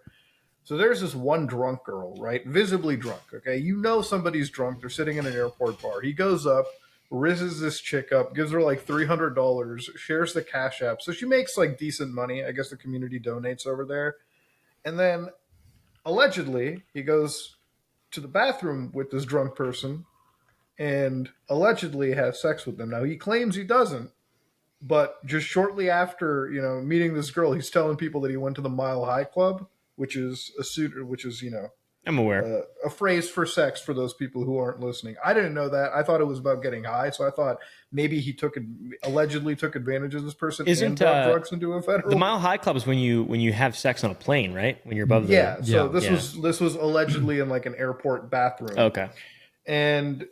[0.65, 2.47] So there's this one drunk girl, right?
[2.47, 3.23] Visibly drunk.
[3.35, 4.81] Okay, you know somebody's drunk.
[4.81, 6.01] They're sitting in an airport bar.
[6.01, 6.67] He goes up,
[7.11, 11.13] rizzes this chick up, gives her like three hundred dollars, shares the cash app, so
[11.13, 12.45] she makes like decent money.
[12.45, 14.17] I guess the community donates over there,
[14.85, 15.29] and then
[16.05, 17.57] allegedly he goes
[18.13, 20.05] to the bathroom with this drunk person
[20.79, 22.91] and allegedly has sex with them.
[22.91, 24.11] Now he claims he doesn't,
[24.81, 28.57] but just shortly after, you know, meeting this girl, he's telling people that he went
[28.57, 29.67] to the Mile High Club,
[29.97, 31.69] which is a suit, which is you know
[32.07, 32.45] I'm aware.
[32.45, 35.15] uh, a phrase for sex for those people who aren't listening.
[35.25, 35.93] I didn't know that.
[35.93, 37.59] I thought it was about getting high, so I thought
[37.93, 38.57] maybe he took
[39.05, 42.11] allegedly took advantage of this person Isn't, and uh, drugs into a federal.
[42.11, 44.79] the Mile High Club is when you when you have sex on a plane, right?
[44.85, 45.35] When you're above the.
[45.35, 45.93] yeah, so Yeah.
[45.93, 46.13] this Yeah.
[46.13, 48.79] was this was allegedly in like an airport bathroom.
[48.79, 49.09] Okay.
[49.67, 50.27] And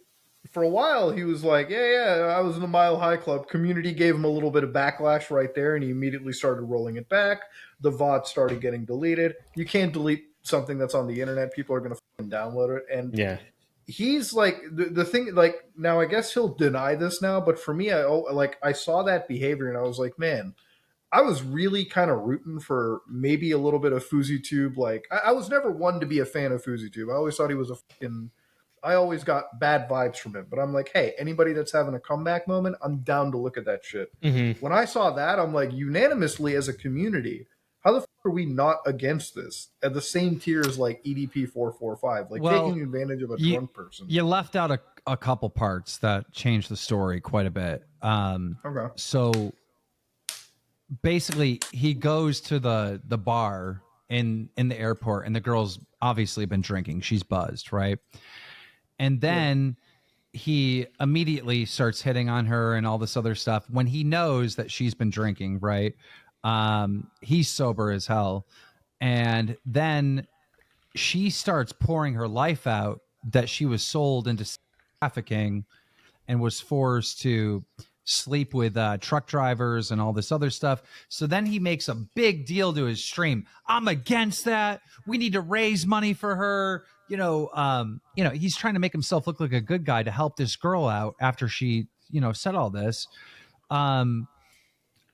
[0.50, 3.48] for a while, he was like, "Yeah, yeah, I was in the Mile High Club."
[3.48, 6.96] Community gave him a little bit of backlash right there, and he immediately started rolling
[6.96, 7.42] it back.
[7.80, 9.36] The VOD started getting deleted.
[9.54, 12.84] You can't delete something that's on the internet; people are going to download it.
[12.92, 13.38] And Yeah.
[13.86, 15.34] he's like the, the thing.
[15.34, 18.72] Like now, I guess he'll deny this now, but for me, I oh, like I
[18.72, 20.54] saw that behavior, and I was like, man.
[21.12, 24.76] I was really kind of rooting for maybe a little bit of FoozyTube.
[24.76, 27.10] Like, I, I was never one to be a fan of FoozyTube.
[27.12, 28.30] I always thought he was a fucking
[28.82, 30.46] I always got bad vibes from him.
[30.48, 33.64] But I'm like, hey, anybody that's having a comeback moment, I'm down to look at
[33.66, 34.10] that shit.
[34.22, 37.46] hmm When I saw that, I'm like, unanimously as a community,
[37.80, 41.50] how the fuck are we not against this at the same tier as like EDP
[41.50, 42.30] 445?
[42.30, 44.06] Like Well, taking advantage of a you- drunk person.
[44.08, 47.82] You left out a, a couple parts that changed the story quite a bit.
[48.02, 48.92] Um, Okay.
[48.96, 49.52] so
[51.02, 56.44] basically he goes to the the bar in in the airport and the girl's obviously
[56.46, 57.98] been drinking she's buzzed right
[59.00, 59.76] and then
[60.32, 64.70] he immediately starts hitting on her and all this other stuff when he knows that
[64.70, 65.94] she's been drinking right
[66.44, 68.46] um he's sober as hell
[69.00, 70.24] and then
[70.94, 73.00] she starts pouring her life out
[73.32, 74.46] that she was sold into
[75.00, 75.64] trafficking
[76.28, 77.64] and was forced to
[78.04, 80.82] sleep with uh, truck drivers and all this other stuff.
[81.08, 83.46] So then he makes a big deal to his stream.
[83.66, 84.80] I'm against that.
[85.06, 86.84] We need to raise money for her.
[87.10, 90.02] You know, um, you know, he's trying to make himself look like a good guy
[90.02, 93.08] to help this girl out after she, you know, said all this.
[93.68, 94.28] Um,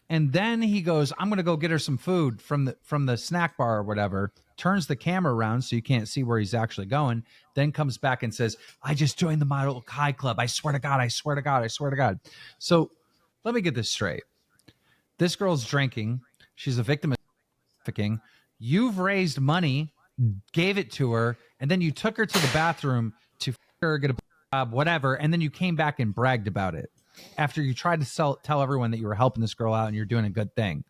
[0.09, 3.07] and then he goes, "I'm going to go get her some food from the from
[3.07, 6.55] the snack bar or whatever." Turns the camera around so you can't see where he's
[6.55, 7.25] actually going.
[7.55, 10.39] Then comes back and says, "I just joined the Mile High Club.
[10.39, 12.21] I swear to God, I swear to God, I swear to God."
[12.59, 12.91] So,
[13.45, 14.23] let me get this straight.
[15.19, 16.21] This girl's drinking.
[16.55, 17.19] She's a victim of
[17.79, 18.21] trafficking.
[18.59, 19.93] You've raised money,
[20.53, 24.11] gave it to her, and then you took her to the bathroom to her get
[24.11, 24.17] a
[24.53, 26.91] job, whatever, and then you came back and bragged about it
[27.39, 29.97] after you tried to sell, tell everyone that you were helping this girl out and
[29.97, 30.85] you're doing a good thing.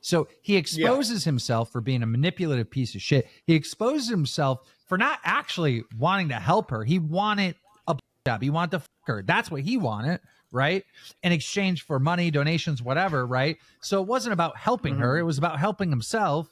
[0.00, 3.28] So he exposes himself for being a manipulative piece of shit.
[3.46, 6.84] He exposes himself for not actually wanting to help her.
[6.84, 7.56] He wanted
[7.88, 8.42] a job.
[8.42, 9.22] He wanted to fuck her.
[9.22, 10.20] That's what he wanted,
[10.52, 10.84] right?
[11.22, 13.58] In exchange for money, donations, whatever, right?
[13.80, 15.18] So it wasn't about helping her.
[15.18, 16.48] It was about helping himself.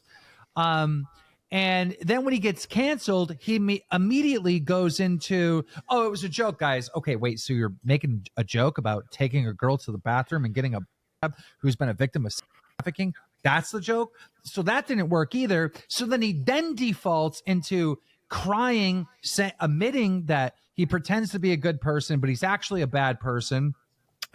[0.56, 1.06] Um,
[1.50, 6.28] and then when he gets canceled, he me- immediately goes into, oh, it was a
[6.28, 6.90] joke, guys.
[6.96, 7.38] Okay, wait.
[7.38, 10.80] So you're making a joke about taking a girl to the bathroom and getting a
[11.60, 12.32] who's been a victim of
[12.78, 13.14] trafficking?
[13.42, 14.12] That's the joke.
[14.44, 15.72] So that didn't work either.
[15.88, 21.56] So then he then defaults into crying, say, admitting that he pretends to be a
[21.56, 23.74] good person, but he's actually a bad person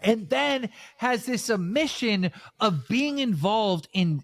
[0.03, 4.23] and then has this omission of being involved in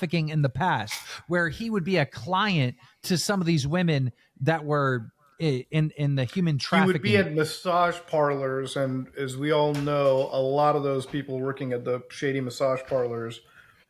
[0.00, 4.12] trafficking in the past where he would be a client to some of these women
[4.40, 9.36] that were in in the human He trafficking would be at massage parlors, and as
[9.38, 13.40] we all know, a lot of those people working at the shady massage parlors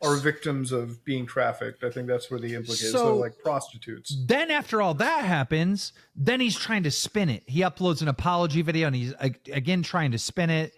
[0.03, 1.83] are victims of being trafficked.
[1.85, 4.17] I think that's where the implication So- They're like prostitutes.
[4.27, 8.63] then after all that happens then he's trying to spin it he uploads an apology
[8.63, 9.13] video and he's
[9.53, 10.73] again trying to spin it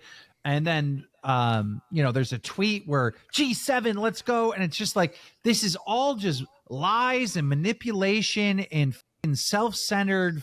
[0.45, 4.97] and then um you know there's a tweet where g7 let's go and it's just
[4.97, 8.95] like this is all just lies and manipulation and
[9.35, 10.43] self-centered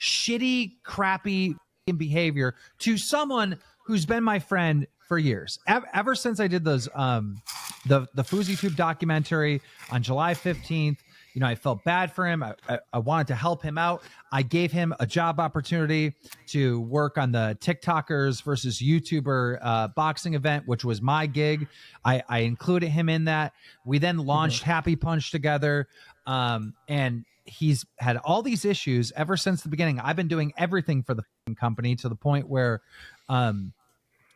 [0.00, 1.54] shitty crappy
[1.96, 6.88] behavior to someone who's been my friend for years ever, ever since i did those
[6.94, 7.40] um
[7.86, 10.98] the the FoozyTube documentary on July 15th.
[11.34, 12.42] You know, I felt bad for him.
[12.42, 14.02] I, I, I wanted to help him out.
[14.30, 16.14] I gave him a job opportunity
[16.48, 21.68] to work on the TikTokers versus YouTuber uh, boxing event, which was my gig.
[22.04, 23.54] I, I included him in that.
[23.84, 25.88] We then launched Happy Punch together.
[26.26, 30.00] Um, and he's had all these issues ever since the beginning.
[30.00, 31.24] I've been doing everything for the
[31.56, 32.82] company to the point where,
[33.28, 33.72] um,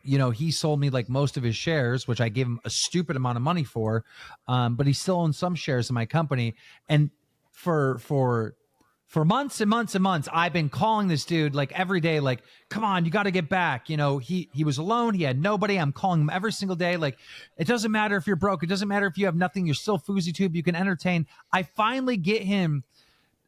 [0.03, 2.69] you know, he sold me like most of his shares, which I gave him a
[2.69, 4.05] stupid amount of money for.
[4.47, 6.55] Um, but he still owns some shares in my company.
[6.87, 7.11] And
[7.51, 8.55] for for
[9.07, 12.41] for months and months and months, I've been calling this dude like every day, like,
[12.69, 13.89] come on, you got to get back.
[13.89, 15.77] You know, he he was alone, he had nobody.
[15.77, 16.97] I'm calling him every single day.
[16.97, 17.17] Like,
[17.57, 19.99] it doesn't matter if you're broke, it doesn't matter if you have nothing, you're still
[19.99, 21.25] FoozyTube, you can entertain.
[21.51, 22.83] I finally get him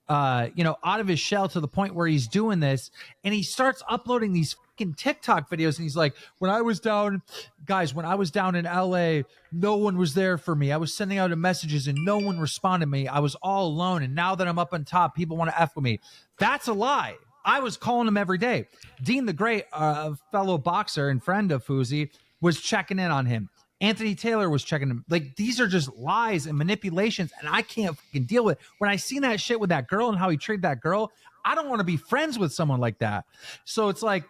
[0.10, 2.90] uh, you know, out of his shell to the point where he's doing this
[3.24, 7.22] and he starts uploading these fucking TikTok videos and he's like, when I was down,
[7.66, 10.72] guys, when I was down in LA, no one was there for me.
[10.72, 13.08] I was sending out messages and no one responded to me.
[13.08, 14.04] I was all alone.
[14.04, 16.00] And now that I'm up on top, people want to F with me.
[16.38, 17.16] That's a lie.
[17.44, 18.68] I was calling him every day.
[19.04, 22.12] Deen the Great, uh, a fellow boxer and friend of Foozy,
[22.42, 23.50] was checking in on him.
[23.82, 25.06] Anthony Taylor was checking him.
[25.10, 28.58] Like these are just lies and manipulations, and I can't fucking deal with.
[28.58, 28.66] It.
[28.78, 31.12] When I seen that shit with that girl and how he treated that girl,
[31.46, 33.24] I don't want to be friends with someone like that.
[33.64, 34.26] So it's like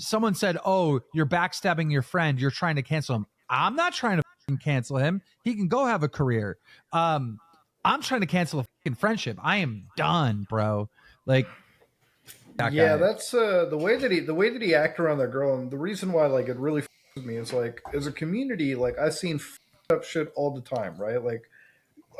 [0.00, 2.40] someone said, "Oh, you're backstabbing your friend.
[2.40, 5.22] You're trying to cancel him." I'm not trying to cancel him.
[5.42, 6.58] He can go have a career.
[6.92, 7.38] Um,
[7.84, 9.38] I'm trying to cancel a friendship.
[9.42, 10.88] I am done, bro.
[11.26, 11.46] Like,
[12.56, 12.96] that yeah, guy.
[12.96, 15.70] that's uh, the way that he the way that he acted around that girl, and
[15.70, 16.82] the reason why like it really
[17.16, 20.60] with me is like as a community, like I've seen f***ed up shit all the
[20.60, 21.22] time, right?
[21.22, 21.42] Like,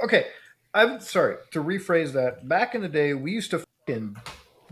[0.02, 0.26] okay,
[0.74, 2.48] I'm sorry to rephrase that.
[2.48, 4.16] Back in the day, we used to fucking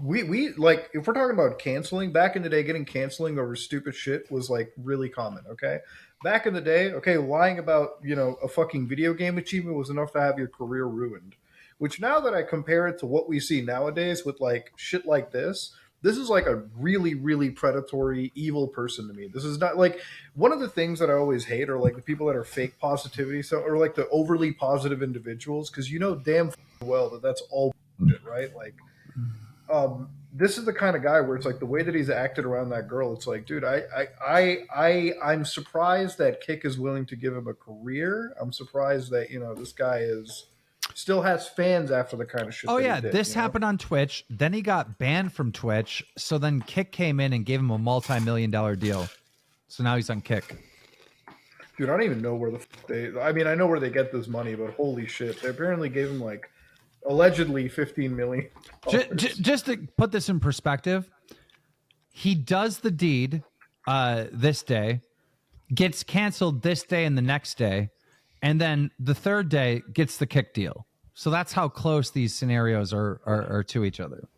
[0.03, 3.57] we we like if we're talking about canceling back in the day, getting canceling over
[3.57, 5.45] stupid shit was like really common.
[5.51, 5.79] Okay,
[6.23, 9.91] back in the day, okay, lying about you know a fucking video game achievement was
[9.91, 11.35] enough to have your career ruined.
[11.79, 15.31] Which now that I compare it to what we see nowadays with like shit like
[15.31, 19.29] this, this is like a really, really predatory, evil person to me.
[19.33, 20.01] This is not like
[20.35, 22.79] one of the things that I always hate are like the people that are fake
[22.79, 27.43] positivity, so or like the overly positive individuals, because you know damn well that that's
[27.51, 27.75] all
[28.25, 28.55] right.
[28.55, 28.75] Like,
[29.71, 32.45] um, this is the kind of guy where it's like the way that he's acted
[32.45, 33.13] around that girl.
[33.13, 37.35] It's like, dude, I, I, I, I I'm surprised that Kick is willing to give
[37.35, 38.35] him a career.
[38.41, 40.47] I'm surprised that you know this guy is
[40.95, 42.71] still has fans after the kind of shit.
[42.71, 43.43] Oh yeah, did, this you know?
[43.43, 44.25] happened on Twitch.
[44.29, 46.05] Then he got banned from Twitch.
[46.17, 49.09] So then Kick came in and gave him a multi-million dollar deal.
[49.69, 50.57] So now he's on Kick.
[51.77, 53.21] Dude, I don't even know where the f- they.
[53.21, 56.09] I mean, I know where they get this money, but holy shit, they apparently gave
[56.09, 56.51] him like
[57.09, 58.49] allegedly 15 million.
[58.91, 61.11] J- j- just to put this in perspective,
[62.11, 63.43] he does the deed
[63.87, 65.01] uh, this day,
[65.75, 67.91] gets canceled this day and the next day,
[68.43, 70.87] and then the third day gets the kick deal.
[71.15, 74.29] So that's how close these scenarios are are, are to each other.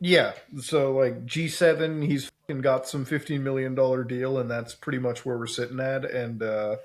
[0.00, 5.26] Yeah, so like G7, he's got some 15 million dollar deal, and that's pretty much
[5.26, 6.04] where we're sitting at.
[6.04, 6.76] And uh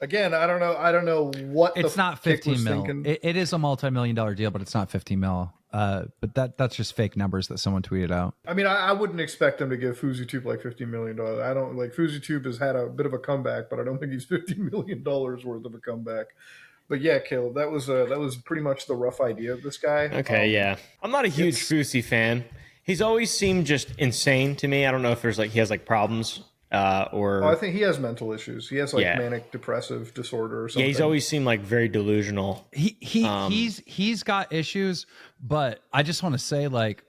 [0.00, 2.84] again, I don't know, I don't know what the It's not 15 mil.
[3.06, 5.52] It, it is a multi-million dollar deal, but it's not 15 mil.
[5.70, 8.34] Uh, but that that's just fake numbers that someone tweeted out.
[8.46, 11.40] I mean, I, I wouldn't expect them to give FouseyTube like 15 million dollars.
[11.42, 14.12] I don't like FouseyTube has had a bit of a comeback, but I don't think
[14.12, 16.28] he's 15 million dollars worth of a comeback.
[16.88, 19.76] But yeah, Caleb, that was uh, that was pretty much the rough idea of this
[19.76, 20.04] guy.
[20.04, 20.76] Okay, Um, yeah.
[21.02, 22.46] I'm not a huge Fousey fan.
[22.82, 24.86] He's always seemed just insane to me.
[24.86, 27.74] I don't know if there's like he has like problems uh, or Oh, I think
[27.74, 28.68] he has mental issues.
[28.68, 29.16] He has like Yeah.
[29.18, 30.80] manic depressive disorder or something.
[30.82, 32.66] yeah, he's always seemed like very delusional.
[32.72, 35.06] he he Um, he's he's got issues
[35.40, 37.04] but i just want to say like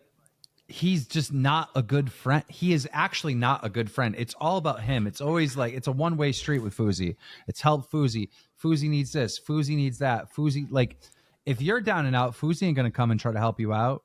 [0.67, 4.57] he's just not a good friend he is actually not a good friend it's all
[4.57, 7.15] about him it's always like it's a one-way street with Fousey.
[7.47, 8.29] it's help Fousey.
[8.63, 10.97] Fousey needs this Fousey needs that Fousey like
[11.45, 14.03] if you're down and out Fousey ain't gonna come and try to help you out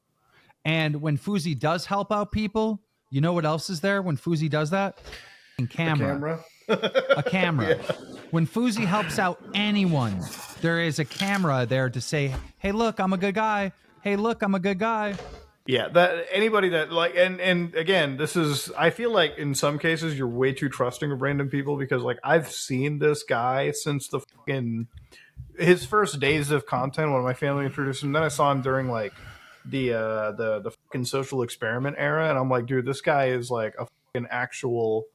[0.64, 4.48] and when Fousey does help out people you know what else is there when Fousey
[4.48, 4.98] does that
[5.58, 6.44] and camera camera.
[7.16, 7.78] a camera.
[8.30, 10.20] When Fousey helps out anyone,
[10.60, 13.70] there is a camera there to say, "Hey, look, I'm a good guy.
[14.02, 15.14] Hey, look, I'm a good guy."
[15.66, 19.78] Yeah, that anybody that like and and again, this is I feel like in some
[19.78, 24.08] cases you're way too trusting of random people because like I've seen this guy since
[24.08, 24.88] the fucking
[25.56, 28.12] his first days of content when my family introduced him.
[28.12, 29.12] Then I saw him during like
[29.64, 33.48] the uh the the fucking social experiment era and I'm like, dude, this guy is
[33.48, 35.06] like a fucking actual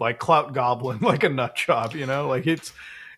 [0.00, 2.26] like clout goblin, like a nut job, you know?
[2.26, 2.72] Like it's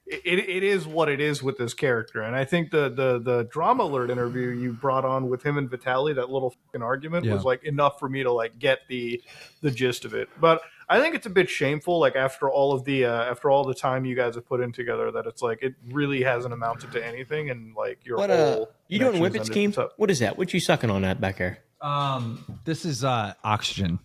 [0.05, 3.45] it, it is what it is with this character, and I think the the the
[3.45, 7.35] drama alert interview you brought on with him and Vitaly, that little fucking argument Yeah.
[7.35, 9.23] was like enough for me to like get the
[9.61, 10.29] the gist of it.
[10.41, 13.65] But I think it's a bit shameful, like after all of the uh, after all
[13.65, 16.91] the time you guys have put in together, that it's like it really hasn't amounted
[16.93, 19.73] to anything, and like your What uh whole you doing connections Whippet scheme?
[19.73, 20.37] So- What is that?
[20.37, 21.61] What you sucking on that back there?
[21.81, 24.01] Um, this is uh oxygen.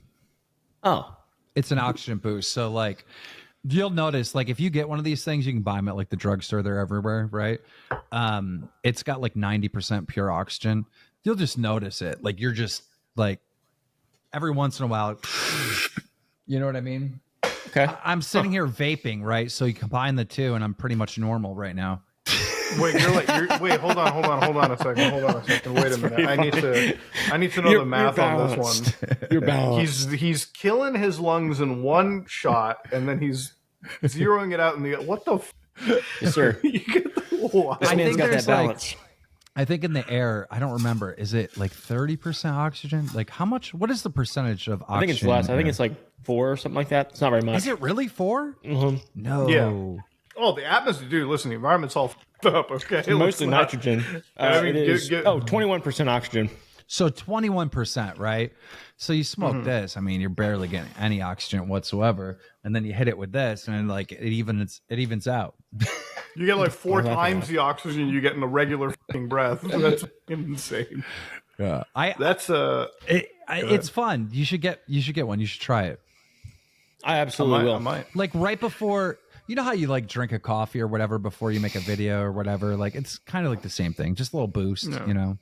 [0.84, 1.17] Oh.
[1.58, 2.54] It's an oxygen boost.
[2.54, 3.06] So like
[3.64, 5.96] you'll notice like if you get one of these things you can buy them at
[5.96, 6.62] like the drugstore.
[6.62, 7.60] They're everywhere right?
[8.12, 10.86] Um it's got like 90% pure oxygen.
[11.24, 12.24] You'll just notice it.
[12.24, 12.84] Like you're just
[13.16, 13.40] like
[14.32, 15.20] every once in a while
[16.46, 17.20] you know what i mean?
[17.68, 17.88] Okay.
[18.04, 19.50] i'm sitting here vaping right?
[19.52, 22.04] So you combine the two and i'm pretty much normal right now
[22.80, 25.36] Wait, you're like, you're, wait, hold on, hold on, hold on a second, hold on
[25.38, 25.74] a second.
[25.74, 26.28] Wait a minute.
[26.28, 26.98] I need to,
[27.32, 28.58] I need to know You're- the math on this
[29.02, 29.18] one.
[29.32, 30.10] You're balanced.
[30.10, 33.54] He's he's killing his lungs in one shot, and then he's
[34.04, 35.36] zeroing it out in the what the.
[35.36, 35.54] F-
[36.22, 36.60] yes, sir.
[36.64, 37.78] you get the wow.
[37.80, 38.96] This I man's think got that there's, like, balance.
[39.56, 43.46] i think in the air i don't remember is it like 30% oxygen like how
[43.46, 45.50] much what is the percentage of oxygen I think it's less.
[45.50, 47.10] I think it's like four or something like that.
[47.12, 47.58] It's not very much.
[47.58, 49.02] is it really 4 Mhm.
[49.16, 50.02] no Yeah.
[50.40, 51.28] Oh, the atmosphere, dude.
[51.28, 52.72] Listen, the environment's all f***ed up.
[52.72, 54.04] Okay, Let's Mostly not- nitrogen.
[54.38, 56.50] Uh, I mean, it get- is, get- oh, 21% oxygen.
[56.90, 58.54] So 21%, right?
[58.96, 59.64] So you smoke Mm-hmm.
[59.66, 63.34] this, I mean, you're barely getting any oxygen whatsoever, and then you hit it with
[63.34, 65.56] this and like it evens it evens out.
[66.38, 69.28] You get like four Well, that's times the oxygen you get in a regular f***ing
[69.28, 69.62] breath.
[69.64, 71.04] That's insane.
[71.60, 71.84] Yeah.
[71.94, 74.30] I, That's uh, it, I it's fun.
[74.32, 75.40] You should get you should get one.
[75.42, 76.00] You should try it.
[77.04, 77.76] I I absolutely might, will.
[77.76, 78.16] I might.
[78.16, 81.60] Like right before you know how you like drink a coffee or whatever before you
[81.60, 82.76] make a video or whatever?
[82.78, 84.16] Like it's kind of like the same thing.
[84.16, 85.38] Just a little boost, you know.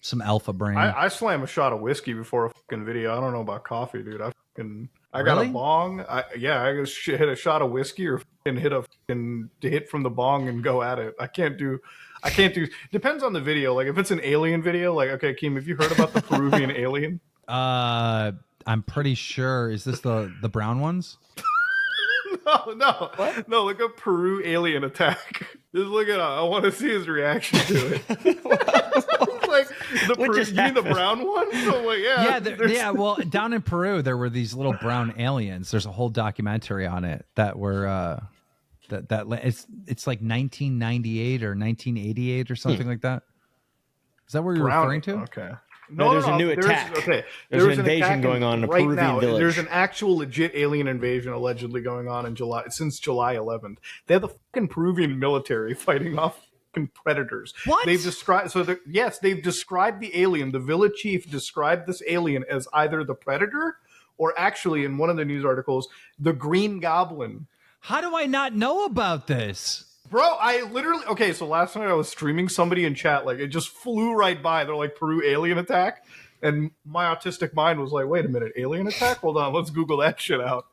[0.00, 0.76] Some alpha brain.
[0.78, 3.16] I, I slam a shot of whiskey before a fucking video.
[3.16, 4.20] I don't know about coffee, dude.
[4.22, 5.48] I fucking I got Really?
[5.48, 6.02] a bong.
[6.08, 9.88] I, yeah, I just hit a shot of whiskey or fucking hit a fucking hit
[9.88, 11.14] from the bong and go at it.
[11.18, 11.80] I can't do.
[12.22, 12.68] I can't do.
[12.92, 13.74] Depends on the video.
[13.74, 16.70] Like if it's an alien video, like okay, Keem, have you heard about the Peruvian
[16.76, 17.20] alien?
[17.48, 18.32] uh
[18.66, 21.18] I'm pretty sure is this the the brown ones?
[22.46, 23.10] No, no,
[23.46, 23.64] no.
[23.64, 25.46] Look up Peru alien attack.
[25.74, 26.20] Just look at.
[26.20, 28.08] I want to see his reaction to it.
[29.48, 31.52] like the What Peru- just you mean the brown one?
[31.64, 32.90] So like, yeah, yeah, there, yeah.
[32.90, 35.70] Well, down in Peru, there were these little brown aliens.
[35.70, 38.20] There's a whole documentary on it that were uh,
[38.88, 43.22] that that it's it's like 1998 or 1988 or something like that.
[44.26, 44.86] Is that what you're brown.
[44.86, 45.12] referring to?
[45.22, 45.50] Okay.
[45.90, 46.96] No, there's a new attack.
[46.98, 49.20] okay, There's there's an invasion going on in a right Peruvian now.
[49.20, 49.38] village.
[49.40, 53.76] There's an actual legit alien invasion allegedly going on in July since July 11th.
[54.06, 56.40] They have the fucking Peruvian military fighting off
[56.72, 57.54] fucking predators.
[57.64, 57.86] What?
[57.86, 60.52] They've described so yes, they've described the alien.
[60.52, 63.76] The village chief described this alien as either the predator
[64.18, 67.46] or actually in one of the news articles, the Green Goblin.
[67.80, 69.84] How do I not know about this?
[70.10, 71.32] Bro, I literally okay.
[71.32, 74.64] So last night I was streaming somebody in chat, like it just flew right by.
[74.64, 76.04] They're like Peru alien attack,
[76.42, 79.18] and my autistic mind was like, "Wait a minute, alien attack?
[79.18, 80.66] Hold on, let's Google that shit out."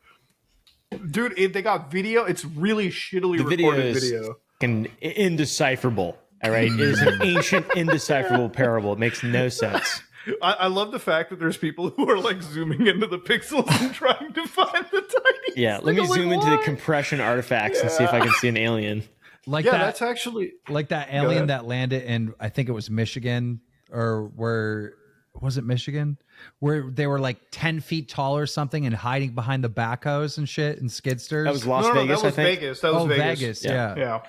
[1.10, 2.24] Dude, it, they got video.
[2.26, 4.36] It's really shittily The video recorded is video.
[4.60, 6.18] fucking indecipherable.
[6.44, 8.94] All right, it is an ancient, indecipherable parable.
[8.94, 10.04] It makes no sense.
[10.42, 13.68] I, I love the fact that there's people who are like zooming into the pixels
[13.82, 15.62] and trying to find the tiny.
[15.62, 18.48] Yeah, let me Like, zoom into the compression artifacts and see if I can see
[18.48, 19.04] an alien.
[19.46, 22.90] Like Yeah, that, that's actually like that alien that landed in I think it was
[22.90, 24.94] Michigan or where
[25.42, 26.18] was it Michigan
[26.60, 30.48] where they were like ten feet tall or something and hiding behind the backhoes and
[30.48, 31.46] shit and skidsters.
[31.46, 32.60] That was Las no, no, Vegas, that was I think.
[32.60, 32.80] Vegas.
[32.82, 33.40] That was oh Vegas.
[33.40, 33.72] Vegas, Yeah.
[33.72, 33.96] yeah.
[33.98, 34.22] Yeah.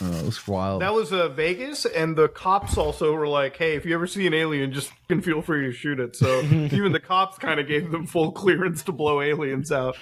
[0.00, 0.80] Oh, it was wild.
[0.80, 4.26] That was uh, Vegas, and the cops also were like, "Hey, if you ever see
[4.26, 7.68] an alien, just can feel free to shoot it." So even the cops kind of
[7.68, 9.96] gave them full clearance to blow aliens out.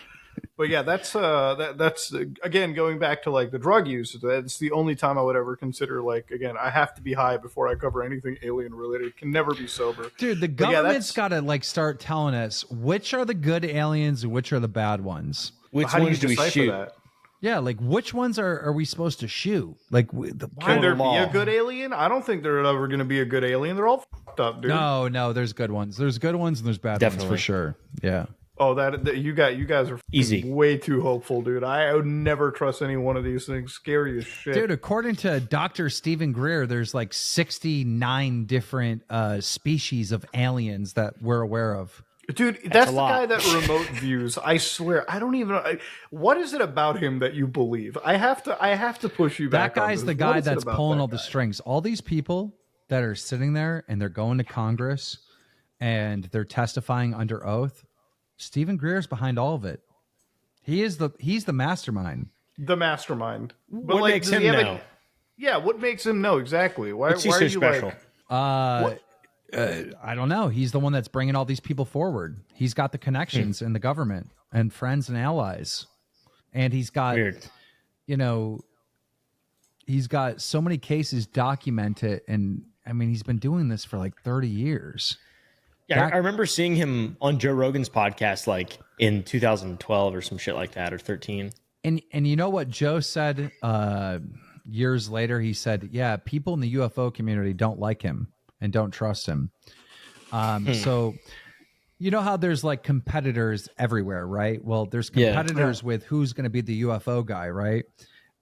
[0.56, 4.16] But yeah, that's uh, that, that's uh, again going back to like the drug use.
[4.22, 7.36] That's the only time I would ever consider like again, I have to be high
[7.36, 9.16] before I cover anything alien related.
[9.16, 10.10] Can never be sober.
[10.18, 14.24] Dude, the But yeah, got to like start telling us which are the good aliens
[14.24, 15.52] and which are the bad ones.
[15.70, 16.70] Which How do you ones do we shoot?
[16.70, 16.94] that?
[17.40, 19.74] Yeah, like which ones are, are we supposed to shoot?
[19.90, 20.66] Like, the, why?
[20.66, 21.92] Can there be a good alien?
[21.94, 23.76] I don't think there's ever going to be a good alien.
[23.76, 24.68] They're all fucked up, dude.
[24.68, 25.96] No, no, there's good ones.
[25.96, 27.28] There's good ones and there's bad ones Definitely.
[27.28, 27.76] for sure.
[28.02, 28.26] Yeah.
[28.62, 30.44] Oh, that, that you got you guys are Easy.
[30.44, 31.64] way too hopeful, dude.
[31.64, 33.72] I would never trust any one of these things.
[33.72, 34.52] Scary as shit.
[34.52, 35.88] Dude, according to Dr.
[35.88, 42.02] Stephen Greer, there's like 69 different uh, species of aliens that we're aware of.
[42.34, 44.38] Dude, that's, a the guy that remote views.
[44.38, 45.56] I swear, I don't even.
[45.56, 45.78] I,
[46.10, 47.96] what is it about him that you believe?
[48.04, 48.62] I have to.
[48.62, 49.82] I have to push you That back.
[49.82, 50.06] on guy's this.
[50.06, 51.60] the guy that's pulling that all the strings.
[51.60, 52.54] All these people
[52.88, 55.18] that are sitting there and they're going to Congress
[55.80, 57.84] and they're testifying under oath.
[58.40, 59.80] Stephen Greer's behind all of it.
[60.62, 62.28] He is the he's the mastermind.
[62.58, 63.54] The mastermind.
[63.70, 64.80] But What like, makes him he have a- know?
[65.36, 66.92] yeah, what makes him know exactly?
[66.92, 67.10] Why?
[67.10, 67.88] What's he why so are you special?
[67.88, 68.00] like?
[68.30, 68.94] Uh,
[69.52, 70.48] uh, I don't know.
[70.48, 72.40] He's the one that's bringing all these people forward.
[72.54, 75.86] He's got the connections in the government and friends and allies,
[76.52, 77.44] and he's got Weird.
[78.06, 78.60] you know,
[79.86, 84.14] he's got so many cases documented, and I mean, he's been doing this for like
[84.22, 85.18] thirty years.
[85.90, 90.38] Yeah, That- I, remember seeing him on Joe Rogan's podcast like in 2012 or some
[90.38, 91.50] shit like that or 13.
[91.82, 94.20] And and you know what Joe said uh,
[94.68, 95.40] years later?
[95.40, 98.28] He said, "Yeah, people in the UFO community don't like him
[98.60, 99.50] and don't trust him."
[100.30, 101.14] Um, So,
[101.98, 104.62] you know how there's like competitors everywhere, right?
[104.64, 105.34] Well, there's Yeah.
[105.34, 107.84] competitors with who's going to be the UFO guy, right?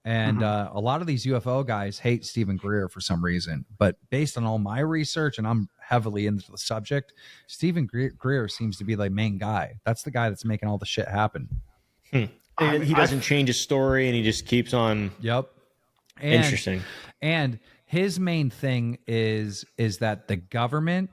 [0.09, 3.66] And uh, a lot of these UFO guys hate Stephen Greer for some reason.
[3.76, 7.12] But based on all my research, and I'm heavily into the subject,
[7.46, 9.74] Stephen Greer, Greer seems to be the main guy.
[9.84, 11.61] That's the guy that's making all the shit happen.
[12.11, 15.11] And he doesn't change his story and he just keeps on.
[15.20, 15.50] Yep.
[16.22, 16.80] And, Interesting.
[17.20, 21.11] And his main thing is is that the government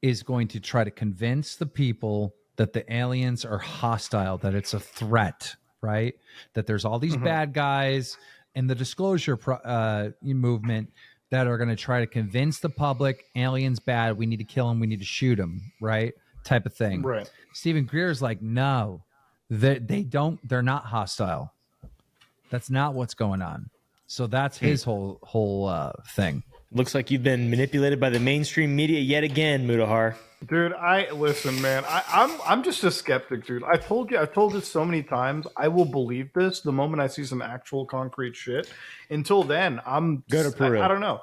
[0.00, 4.72] is going to try to convince the people that the aliens are hostile, that it's
[4.72, 6.16] a threat, right?
[6.54, 8.16] That there's all these bad guys
[8.54, 10.90] in the disclosure pro- uh, movement
[11.30, 14.16] that are going to try to convince the public aliens bad.
[14.16, 14.80] We need to kill them.
[14.80, 16.14] We need to shoot them, right?
[16.44, 17.02] Type of thing.
[17.02, 17.30] Right.
[17.52, 19.02] Stephen Greer is like, no,
[19.50, 20.38] they, they don't.
[20.48, 21.52] They're not hostile.
[22.50, 23.70] That's not what's going on.
[24.06, 26.44] So that's his whole whole uh, thing.
[26.74, 30.16] Looks like you've been manipulated by the mainstream media yet again, Mutahar.
[30.46, 31.84] Dude, I listen, man.
[31.86, 33.62] I, I'm I'm just a skeptic, dude.
[33.62, 35.46] I told you, I've told this so many times.
[35.56, 38.68] I will believe this the moment I see some actual concrete shit.
[39.08, 40.80] Until then, I'm Go to Peru.
[40.80, 41.20] I, I don't know.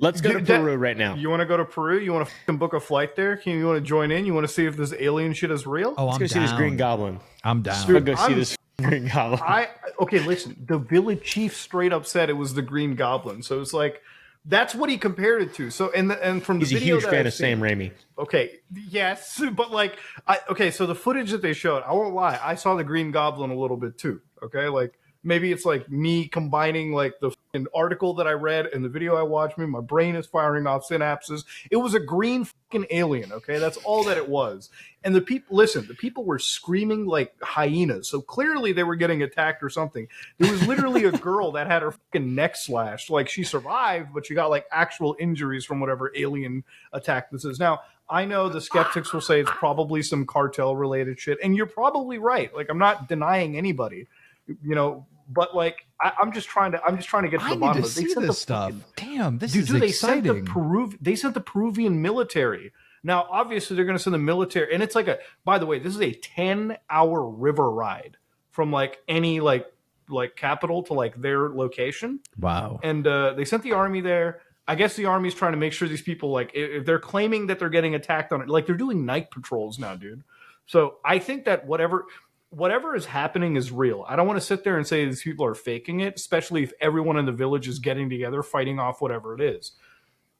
[0.00, 1.14] Let's go to Dude, that- Peru right now.
[1.14, 1.98] You want to go to Peru?
[2.00, 3.36] You want to book a flight there?
[3.36, 4.26] Can you want to join in?
[4.26, 5.94] You want to see if this alien shit is real?
[5.96, 6.28] Oh, Let's I'm go down.
[6.28, 7.20] see this Green Goblin.
[7.44, 7.74] I'm down.
[7.74, 9.40] Let's Dude, go see I'm- this Green Goblin.
[9.44, 9.68] I
[10.00, 10.18] okay.
[10.20, 13.42] Listen, the village chief straight up said it was the Green Goblin.
[13.42, 14.02] So it's like
[14.48, 15.70] that's what he compared it to.
[15.70, 17.92] So and the, and from the He's a huge fan I've of seen- Sam Raimi.
[18.18, 18.52] Okay,
[18.88, 20.70] yes, but like, I okay.
[20.70, 23.56] So the footage that they showed, I won't lie, I saw the Green Goblin a
[23.56, 24.20] little bit too.
[24.42, 24.92] Okay, like
[25.26, 27.32] maybe it's like me combining like the
[27.74, 29.58] article that I read and the video I watched.
[29.58, 31.44] Me, my brain is firing off synapses.
[31.70, 33.32] It was a green fucking alien.
[33.32, 34.70] Okay, that's all that it was.
[35.04, 38.08] And the people, listen, the people were screaming like hyenas.
[38.08, 40.08] So clearly they were getting attacked or something.
[40.38, 43.10] There was literally a girl that had her fucking neck slashed.
[43.10, 47.58] Like she survived, but she got like actual injuries from whatever alien attack this is.
[47.58, 51.66] Now, I know the skeptics will say it's probably some cartel related shit, and you're
[51.66, 52.54] probably right.
[52.54, 54.06] Like I'm not denying anybody,
[54.46, 57.46] you know, but like I, I'm just trying to I'm just trying to get to
[57.46, 57.94] I the need bottom to of it.
[57.94, 58.72] They see sent the this stuff.
[58.96, 62.72] Damn, this Dude, is dude, they sent the Peru they sent the Peruvian military.
[63.02, 65.18] Now, obviously, they're going to send the military, and it's like a.
[65.44, 68.16] By the way, this is a ten-hour river ride
[68.50, 69.66] from like any like
[70.08, 72.80] like capital to like their location, wow.
[72.82, 74.40] and uh, they sent the army there.
[74.68, 77.46] I guess the army's trying to make sure these people like if if they're claiming
[77.46, 80.24] that they're getting attacked on it, like they're doing night patrols now, dude.
[80.66, 82.06] So I think that whatever
[82.50, 84.04] whatever is happening is real.
[84.08, 86.72] I don't want to sit there and say these people are faking it, especially if
[86.80, 89.72] everyone in the village is getting together fighting off whatever it is.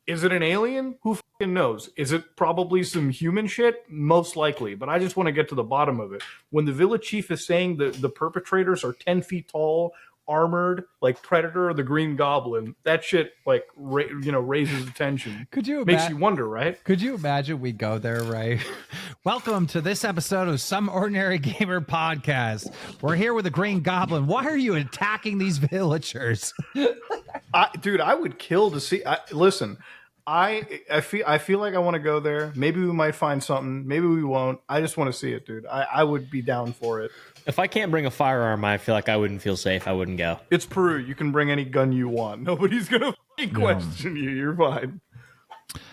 [0.06, 0.96] Is it an alien?
[1.02, 1.90] Who fucking knows?
[1.96, 3.84] Is it probably some human shit?
[3.88, 6.22] Most likely, but I just want to get to the bottom of it.
[6.50, 9.94] When the village chief is saying that the perpetrators are 10 feet tall,
[10.28, 15.46] armored, like Predator or the Green Goblin, that shit, like, ra- you know, raises attention.
[15.52, 16.82] Could you Makes ima- you wonder, right?
[16.84, 18.60] Could you imagine we go there, right?
[19.24, 22.72] Welcome to this episode of Some Ordinary Gamer Podcast.
[23.00, 24.26] We're here with the Green Goblin.
[24.26, 26.52] Why are you attacking these villagers?
[27.54, 29.04] I, dude, I would kill to see.
[29.04, 29.78] I, listen,
[30.26, 32.52] I I feel I feel like I want to go there.
[32.56, 33.86] Maybe we might find something.
[33.86, 34.60] Maybe we won't.
[34.68, 35.66] I just want to see it, dude.
[35.66, 37.12] I, I would be down for it.
[37.46, 39.86] If I can't bring a firearm, I feel like I wouldn't feel safe.
[39.86, 40.40] I wouldn't go.
[40.50, 40.98] It's Peru.
[40.98, 42.42] You can bring any gun you want.
[42.42, 44.30] Nobody's gonna fucking question you.
[44.30, 45.00] You're fine.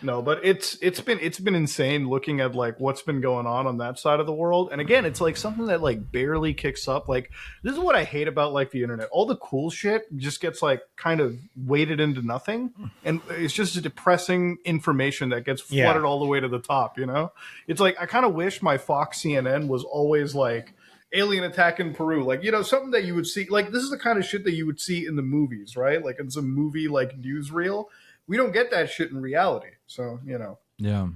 [0.01, 3.67] No, but it's it's been it's been insane looking at like what's been going on
[3.67, 4.69] on that side of the world.
[4.71, 7.09] And again, it's like something that like barely kicks up.
[7.09, 7.31] Like
[7.63, 9.09] this is what I hate about like the internet.
[9.11, 12.85] All the cool shit just gets like kind of weighted into nothing, hmm.
[13.03, 15.85] and it's just depressing information that gets Yeah.
[15.85, 16.97] flooded all the way to the top.
[16.97, 17.31] You know,
[17.67, 20.73] it's like I kind of wish my Fox CNN was always like
[21.13, 22.23] alien attack in Peru.
[22.23, 23.45] Like, you know, something that you would see.
[23.49, 26.03] Like, this is the kind of shit that you would see in the movies, right?
[26.03, 27.85] Like in some movie like newsreel.
[28.27, 29.71] We don't get that shit in reality.
[29.85, 31.09] So, you know, Yeah.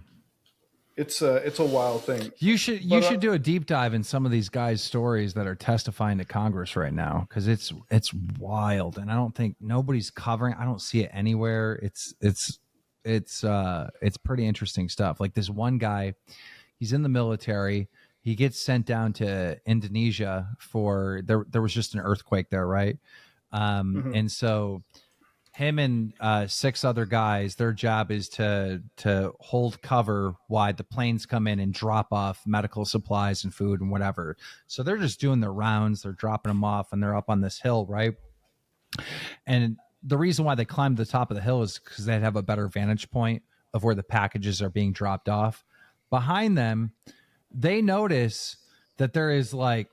[0.96, 2.32] it's a it's a wild thing.
[2.38, 4.84] You should you But, uh, should do a deep dive in some of these guys'
[4.84, 9.34] stories that are testifying to Congress right now because it's it's wild and I don't
[9.36, 10.54] think nobody's covering.
[10.56, 11.80] I don't see it anywhere.
[11.82, 12.60] It's it's
[13.06, 15.20] it's uh it's pretty interesting stuff.
[15.22, 16.14] Like this one guy,
[16.78, 17.88] he's in the military.
[18.28, 21.46] He gets sent down to Indonesia for there.
[21.50, 22.98] There was just an earthquake there, right?
[23.54, 24.20] Um, Mhm.
[24.20, 24.84] And so
[25.54, 30.84] him and uh, six other guys their job is to to hold cover while the
[30.84, 34.36] planes come in and drop off medical supplies and food and whatever
[34.68, 37.60] so they're just doing their rounds they're dropping them off and they're up on this
[37.60, 38.14] hill right
[39.48, 42.36] and the reason why they climb the top of the hill is because they have
[42.36, 43.42] a better vantage point
[43.74, 45.66] of where the packages are being dropped off
[46.12, 46.92] behind them
[47.58, 48.58] they notice
[48.98, 49.90] that there is like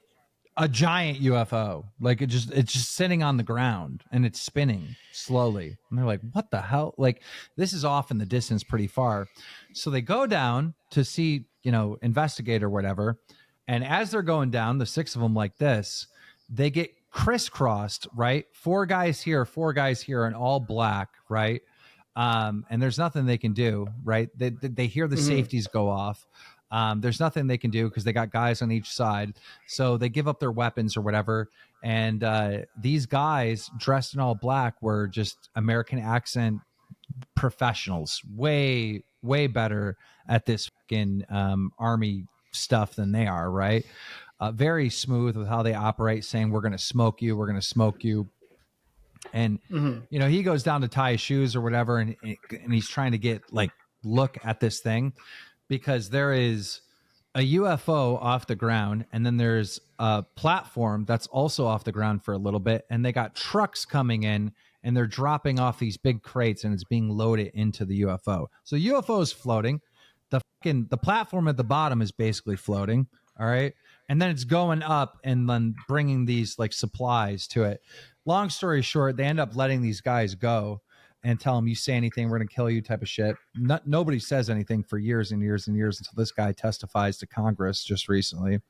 [0.56, 1.84] a giant UFO.
[2.00, 5.76] Like it just it's just sitting on the ground and it's spinning slowly.
[5.90, 7.22] And they're like, "What the hell?" Like
[7.56, 9.26] this is off in the distance pretty far.
[9.72, 13.18] So they go down to see, you know, investigate or whatever.
[13.66, 16.06] And as they're going down, the six of them like this,
[16.50, 18.44] they get crisscrossed, right?
[18.52, 21.62] Four guys here, four guys here and all black, right?
[22.16, 24.28] Um, and there's nothing they can do, right?
[24.36, 25.26] They they, hear the Mhm.
[25.26, 26.26] safeties go off.
[26.74, 29.34] Um, there's nothing they can do because they got guys on each side.
[29.68, 31.48] So they give up their weapons or whatever.
[31.84, 36.60] And uh, these guys dressed in all black were just American accent
[37.36, 39.96] professionals, way, way better
[40.28, 43.84] at this fucking um, army stuff than they are, right?
[44.40, 47.60] Uh, very smooth with how they operate, saying, We're going to smoke you, we're going
[47.60, 48.28] to smoke you.
[49.32, 50.02] And Mhm.
[50.10, 53.12] you know, he goes down to tie his shoes or whatever, and and he's trying
[53.12, 53.70] to get like
[54.02, 55.14] look at this thing
[55.68, 56.80] because there is
[57.34, 62.24] a UFO off the ground, and then there's a platform that's also off the ground
[62.24, 64.52] for a little bit, and they got trucks coming in
[64.84, 68.46] and they're dropping off these big crates and it's being loaded into the UFO.
[68.62, 69.80] So UFO is floating.
[70.30, 73.06] The fucking the platform at the bottom is basically floating.
[73.40, 73.72] All right.
[74.08, 77.80] And then it's going up and then bringing these like supplies to it.
[78.26, 80.82] Long story short, they end up letting these guys go
[81.24, 83.34] and tell them, you say anything, we're going to kill you type of shit.
[83.56, 87.26] No, nobody says anything for years and years and years until this guy testifies to
[87.26, 88.60] Congress just recently.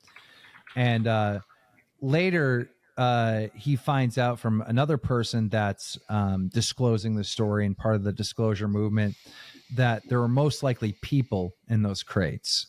[0.77, 1.41] And uh,
[2.01, 7.97] later, uh, he finds out from another person that's um, disclosing the story and part
[7.97, 9.17] of the disclosure movement
[9.75, 12.69] that there were most likely people in those crates.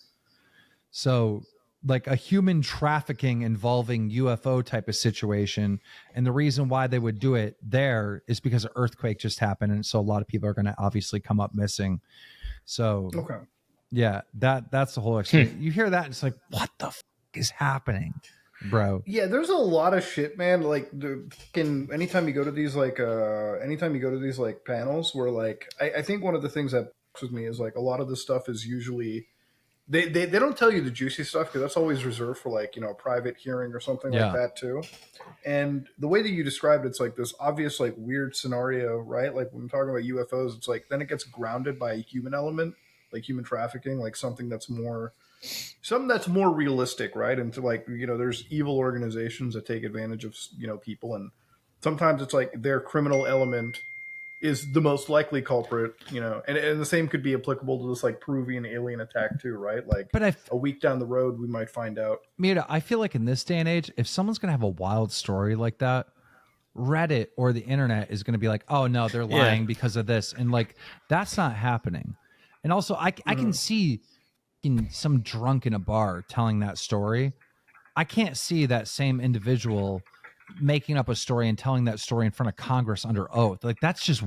[0.89, 1.43] So
[1.85, 5.79] like a human trafficking involving UFO type of situation.
[6.15, 9.71] And the reason why they would do it there is because an earthquake just happened.
[9.71, 12.01] And so a lot of people are going to obviously come up missing.
[12.65, 13.37] So, Okay.
[13.91, 15.53] yeah, that that's the whole experience.
[15.59, 17.01] You hear that, and it's like, what the f-
[17.35, 18.13] is happening,
[18.69, 19.03] bro?
[19.05, 20.63] Yeah, there's a lot of shit, man.
[20.63, 24.39] Like the fucking anytime you go to these like uh anytime you go to these
[24.39, 27.45] like panels where like I, I think one of the things that fucks with me
[27.45, 29.27] is like a lot of the stuff is usually
[29.87, 32.75] they, they, they don't tell you the juicy stuff because that's always reserved for like
[32.75, 34.31] you know a private hearing or something Yeah.
[34.31, 34.81] like that too.
[35.45, 39.33] And the way that you described it's like this obvious like weird scenario right?
[39.33, 42.33] Like when we're talking about ufos it's like then it gets grounded by a human
[42.33, 42.75] element
[43.13, 45.13] like human trafficking like something that's more
[45.81, 47.37] something that's more realistic right?
[47.37, 51.13] And to like you know there's evil organizations that take advantage of you know people
[51.13, 51.29] and
[51.81, 53.77] sometimes it's like their criminal element
[54.45, 57.89] is the most likely culprit you know and, and the same could be applicable to
[57.89, 61.39] this like peruvian alien attack too right like But if, a week down the road
[61.39, 64.39] we might find out Mira, I feel like in this day and age, if someone's
[64.39, 66.07] going to have a wild story like that,
[66.75, 69.37] Reddit or the internet is going to be like, oh no, they're Yeah.
[69.37, 70.33] lying because of this.
[70.33, 70.75] And like,
[71.07, 72.15] that's not happening.
[72.63, 73.55] And also, I, I can mm.
[73.55, 74.01] see
[74.63, 77.33] in some drunk in a bar telling that story.
[77.95, 80.01] I can't see that same individual
[80.59, 83.63] making up a story and telling that story in front of Congress under oath.
[83.63, 84.23] Like, that's just,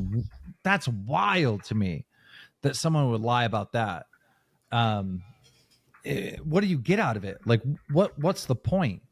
[0.63, 2.07] that's wild to me
[2.63, 4.07] that someone would lie about that.
[4.73, 5.23] Um,
[6.05, 7.39] eh, what do you get out of it?
[7.45, 9.03] Like, what what's the point?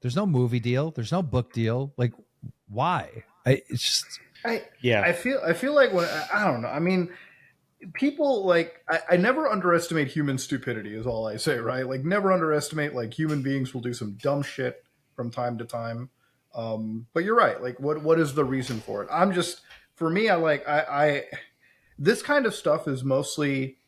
[0.00, 0.90] There's no movie deal.
[0.90, 1.92] There's no book deal.
[1.96, 2.12] Like,
[2.68, 3.24] why?
[3.46, 5.02] I, it's just i Yeah.
[5.02, 6.68] I feel I feel like when I, I don't know.
[6.68, 7.10] I mean,
[7.94, 10.94] people like I, I never underestimate human stupidity.
[10.94, 11.88] Is all I say, right?
[11.88, 14.84] Like never underestimate like human beings will do some dumb shit
[15.14, 16.10] from time to time.
[16.58, 17.62] Um, but you're right.
[17.62, 19.08] Like what what is the reason for it?
[19.12, 19.60] I'm just
[19.94, 20.28] for me.
[20.28, 21.24] I like I, I
[21.98, 23.78] this kind of stuff is mostly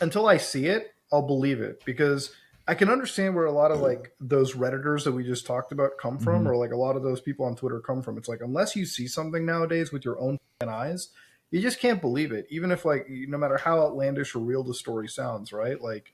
[0.00, 2.30] until I see it, I'll believe it because
[2.66, 5.92] I can understand where a lot of like those redditors that we just talked about
[6.00, 6.48] come from, Mhm.
[6.48, 8.16] or like a lot of those people on Twitter come from.
[8.18, 11.08] It's like unless you see something nowadays with your own eyes,
[11.50, 12.46] you just can't believe it.
[12.50, 15.80] Even if like no matter how outlandish or real the story sounds, right?
[15.80, 16.12] Like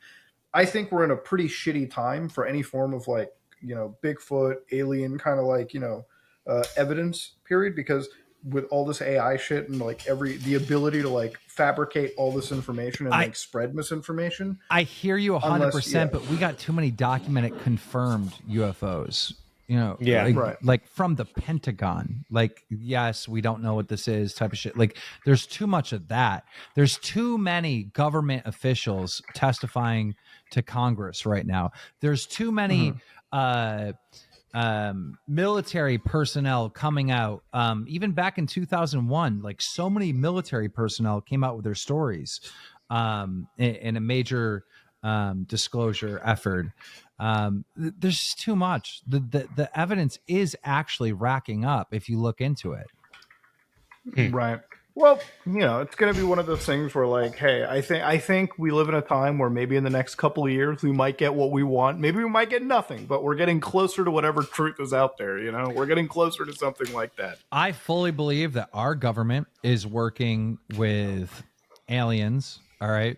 [0.52, 3.96] I think we're in a pretty shitty time for any form of like you know
[4.02, 6.04] Bigfoot, alien kind of like you know
[6.46, 8.08] uh, evidence period because
[8.48, 12.50] with all this AI shit and like every the ability to like fabricate all this
[12.52, 14.58] information and I- like spread misinformation.
[14.70, 16.18] I hear you hundred Unless- percent, yeah.
[16.18, 19.34] but we got too many documented, confirmed UFOs.
[19.68, 20.24] You know, Yeah.
[20.24, 20.64] like, Right.
[20.64, 22.24] like from the Pentagon.
[22.28, 24.76] Like, yes, we don't know what this is, type of shit.
[24.76, 26.42] Like, there's too much of that.
[26.74, 30.16] There's too many government officials testifying
[30.50, 31.70] to Congress right now.
[32.00, 32.94] There's too many.
[33.32, 33.92] Uh
[34.52, 41.20] um military personnel coming out um even back in 2001 like so many military personnel
[41.20, 42.40] came out with their stories
[42.90, 44.64] um in, in a major
[45.02, 46.66] um disclosure effort.
[47.18, 49.02] Um th- there's too much.
[49.06, 52.86] The, the the evidence is actually racking up if you look into it.
[54.30, 54.60] Right.
[54.94, 57.80] Well, you know, it's going to be one of those things where, like, hey, I
[57.80, 60.50] think I think we live in a time where maybe in the next couple of
[60.50, 62.00] years we might get what we want.
[62.00, 65.38] Maybe we might get nothing, but we're getting closer to whatever truth is out there.
[65.38, 67.38] You know, we're getting closer to something like that.
[67.52, 71.42] I fully believe that our government is working with
[71.88, 73.16] aliens, all right?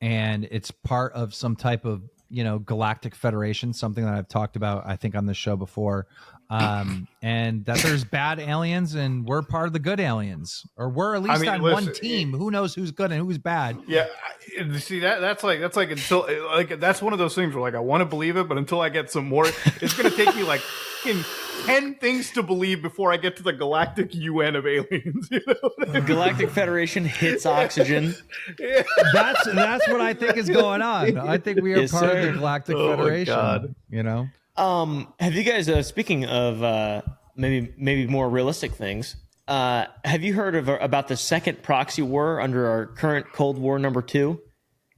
[0.00, 4.56] And it's part of some type of, you know, galactic federation, something that I've talked
[4.56, 6.06] about I think on the show before.
[6.50, 11.14] Um and that there's bad aliens and we're part of the good aliens or we're
[11.14, 12.32] at least mean, on one listen, team.
[12.32, 13.78] Who knows who's good and who's bad?
[13.88, 17.54] Yeah, I- see that that's like that's like until like that's one of those things
[17.54, 19.46] where like I want to believe it, but until I get some more,
[19.80, 20.60] it's going to take me like
[21.06, 21.24] in
[21.64, 25.28] ten things to believe before I get to the galactic UN of aliens.
[25.30, 26.04] You know, what I mean?
[26.04, 28.14] Galactic Federation hits oxygen.
[28.58, 28.82] Yeah.
[29.14, 31.16] That's that's what I think is going on.
[31.18, 33.74] I think we are Yes, part of the galactic Oh my federation, God.
[33.90, 34.28] you know.
[34.56, 35.68] Um, have you guys?
[35.68, 37.02] Uh, speaking of uh,
[37.36, 39.16] maybe maybe more realistic things,
[39.48, 43.78] uh, have you heard of about the second proxy war under our current Cold War
[43.78, 44.40] number two?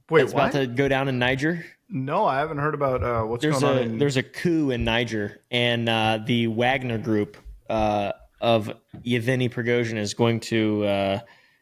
[0.09, 1.65] Wait, It's about to go down in Niger.
[1.89, 3.87] No, I haven't heard about uh, what's There's going a on.
[3.87, 7.37] In, there's a coup in Niger, and uh, the Wagner Group
[7.69, 8.71] uh, of
[9.03, 10.85] Yevgeny Prigozhin is going to.
[10.85, 11.19] Uh,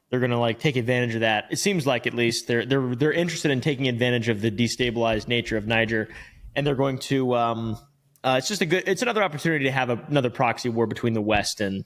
[0.09, 1.45] they're going to like take advantage of that.
[1.49, 5.27] It seems like at least they're they're they're interested in taking advantage of the destabilized
[5.27, 6.09] nature of Niger,
[6.55, 7.35] and they're going to.
[7.35, 7.77] Um,
[8.23, 8.83] uh, it's just a good.
[8.87, 11.85] It's another opportunity to have a, another proxy war between the West and.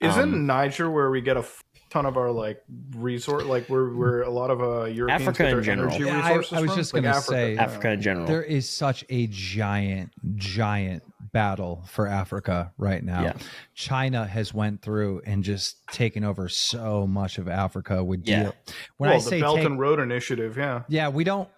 [0.00, 2.62] Isn't um, Niger where we get a f- ton of our like
[2.94, 5.88] resource, like where where a lot of uh, Europeans Africa get their in general.
[5.94, 6.76] energy Yeah, I- resources I was from?
[6.78, 7.62] just Like gonna Africa, say- yeah.
[7.62, 8.26] Africa in general.
[8.26, 11.02] There is such a giant, giant
[11.32, 13.22] battle for Africa right now.
[13.22, 13.32] Yeah.
[13.74, 18.42] China has went through and just taken over so much of Africa with Yeah.
[18.44, 18.54] deal.
[18.96, 20.82] When well, I say the Belt take, and Road Initiative, yeah.
[20.88, 21.48] yeah, we don't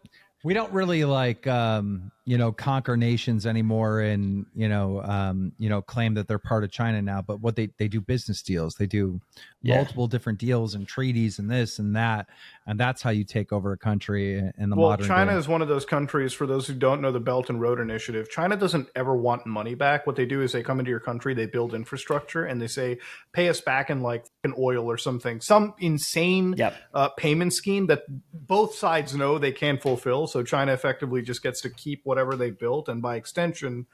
[0.45, 5.71] we don't really like um you know conquer nations anymore and you know um you
[5.71, 8.75] know claim that they're part of china now but what they they do business deals
[8.75, 9.19] they do
[9.63, 9.77] Yeah.
[9.77, 12.27] multiple different deals and treaties and this and that
[12.67, 15.39] and that's how you take over a country in in the well, modern China day.
[15.39, 16.35] is one of those countries.
[16.35, 19.75] For those who don't know the Belt and Road Initiative, China doesn't ever want money
[19.75, 20.07] back.
[20.07, 22.99] What they do is they come into your country, they build infrastructure, and they say,
[23.33, 26.75] "Pay us back in like an oil or something, some insane Yep.
[26.93, 28.03] uh, payment scheme that
[28.35, 32.51] both sides know they can fulfill." So China effectively just gets to keep whatever they
[32.51, 33.87] built, and by extension,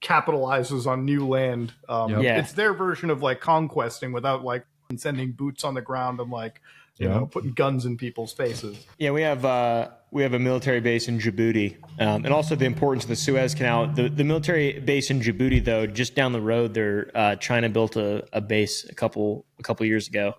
[0.00, 1.72] capitalizes on new land.
[1.88, 2.22] Um, Yep.
[2.22, 2.38] Yeah.
[2.38, 4.64] It's their version of like conquesting without like
[4.96, 6.60] sending boots on the ground and like
[6.98, 7.14] you Yeah.
[7.18, 8.86] know putting guns in people's faces.
[8.98, 12.64] Yeah, we have uh, we have a military base in Djibouti, um, and also the
[12.64, 13.88] importance of the Suez Canal.
[13.88, 17.96] The the military base in Djibouti, though, just down the road, there uh, China built
[17.96, 20.34] a, a base a couple a couple years ago,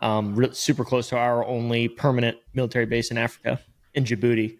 [0.00, 3.60] um, re- super close to our only permanent military base in Africa,
[3.94, 4.56] in Djibouti,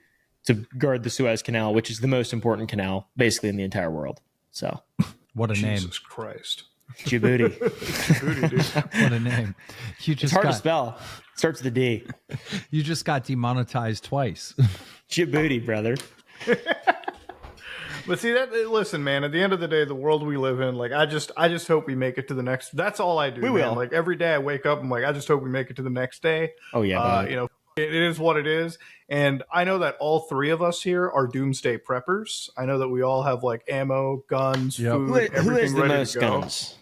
[0.48, 3.90] to guard the Suez Canal, which is the most important canal basically in the entire
[3.90, 4.20] world.
[4.50, 4.80] So
[5.34, 6.64] what a name Jesus Christ.
[7.00, 7.58] Djibouti,
[8.20, 8.62] Booty, dude.
[9.02, 9.54] what a name
[10.00, 10.98] you it's just hard got to spell.
[11.36, 12.06] Starts with a D.
[12.70, 14.54] you just got demonetized twice
[15.10, 15.96] Djibouti, brother.
[18.06, 20.62] But see that listen, man, at the end of the day, the world we live
[20.62, 23.18] in, like I just I just hope we make it to the next that's all
[23.18, 23.42] I do.
[23.42, 23.68] We man.
[23.68, 23.74] will.
[23.76, 25.82] Like every day I wake up, I'm like, I just hope we make it to
[25.82, 26.52] the next day.
[26.72, 28.78] Oh yeah, Uh, you know, it, it is what it is.
[29.08, 32.50] And I know that all three of us here are doomsday preppers.
[32.58, 34.92] I know that we all have like ammo, guns, Yep.
[34.92, 36.40] food, who, everything who has the ready most to go.
[36.40, 36.74] guns?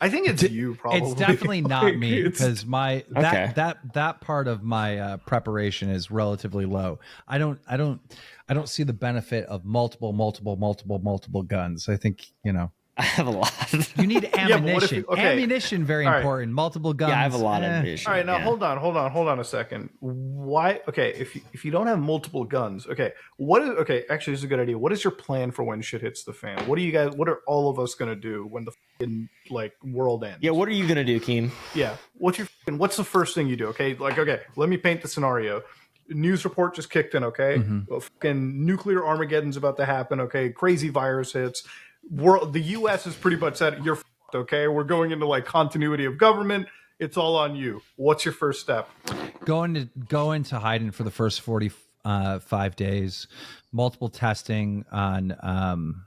[0.00, 1.00] I think it's you, probably.
[1.12, 3.52] It's definitely not Like, me because my that Okay.
[3.54, 6.98] that that part of my uh, preparation is relatively low.
[7.28, 8.00] I don't I don't
[8.48, 11.88] I don't see the benefit of multiple multiple multiple multiple guns.
[11.88, 13.52] I think you know I have a lot.
[13.98, 14.96] you need but what if ammunition.
[14.98, 15.32] you- okay.
[15.32, 16.18] Ammunition very All right.
[16.18, 16.52] important.
[16.52, 17.10] Multiple guns.
[17.10, 17.72] yeah, I have a lot of eh.
[17.74, 18.08] ammunition.
[18.08, 18.44] All right, now yeah.
[18.44, 19.90] hold on, hold on, hold on a second.
[19.98, 20.80] Why?
[20.88, 24.04] Okay, if you, if you don't have multiple guns, okay, what is okay?
[24.10, 24.78] Actually, this is a good idea.
[24.78, 26.58] What is your plan for when shit hits the fan?
[26.68, 27.12] What are you guys?
[27.16, 28.70] What are all of us gonna do when the
[29.00, 30.38] fucking like world ends?
[30.40, 31.50] Yeah, what are you gonna do, Keem?
[31.74, 31.96] yeah.
[32.14, 33.66] What's your fucking- what's the first thing you do?
[33.68, 35.62] Okay, like okay, let me paint the scenario.
[36.10, 37.24] News report just kicked in.
[37.24, 40.20] Okay, well, fucking nuclear Armageddon's about to happen.
[40.20, 41.64] Okay, crazy virus hits.
[42.10, 43.06] World, the U.S.
[43.06, 44.68] is pretty much said you're fucked, okay.
[44.68, 46.66] We're going into like continuity of government.
[46.98, 47.82] It's all on you.
[47.96, 48.88] What's your first step?
[49.44, 53.26] Going to go into hiding for the first 45 uh, days.
[53.72, 56.04] Multiple testing on um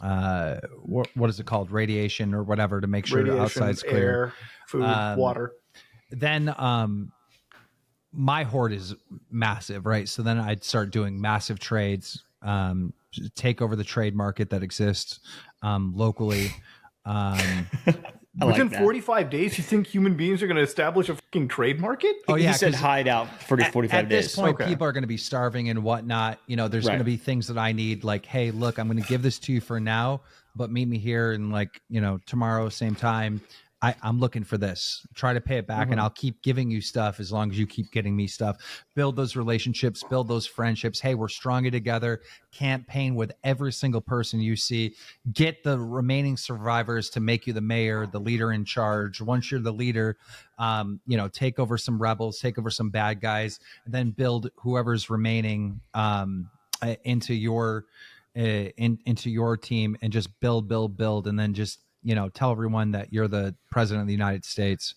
[0.00, 4.10] uh what, what is it called radiation or whatever to make sure the outside's clear.
[4.10, 4.32] air,
[4.68, 5.52] food, Um, water.
[6.10, 7.10] then um
[8.12, 8.94] my hoard is
[9.30, 12.92] massive right so then i'd start doing massive trades um
[13.34, 15.20] take over the trade market that exists
[15.62, 16.50] um locally
[17.04, 17.66] um
[18.40, 21.48] I like Within 45 days, you think human beings are going to establish a fucking
[21.48, 22.14] trade market?
[22.28, 24.64] oh yeah he said 'cause hide out for at, 45 at this point Okay.
[24.66, 26.92] people are going to be starving and whatnot you know there's Right.
[26.92, 29.40] going to be things that i need like hey look i'm going to give this
[29.40, 30.20] to you for now
[30.54, 33.40] but meet me here and like you know tomorrow same time
[33.80, 35.06] I, I'm looking for this.
[35.14, 35.92] Try to pay it back, Mm-hmm.
[35.92, 38.56] and I'll keep giving you stuff as long as you keep getting me stuff.
[38.96, 40.98] Build those relationships, build those friendships.
[40.98, 42.20] Hey, we're stronger together.
[42.50, 44.96] Campaign with every single person you see.
[45.32, 49.20] Get the remaining survivors to make you the mayor, the leader in charge.
[49.20, 50.16] Once you're the leader,
[50.58, 54.50] um, you know, take over some rebels, take over some bad guys, and then build
[54.56, 56.50] whoever's remaining um,
[56.82, 57.84] uh, into your
[58.36, 62.28] uh, in, into your team, and just build, build, build, and then just you know
[62.28, 64.94] tell everyone that you're the president of the United States,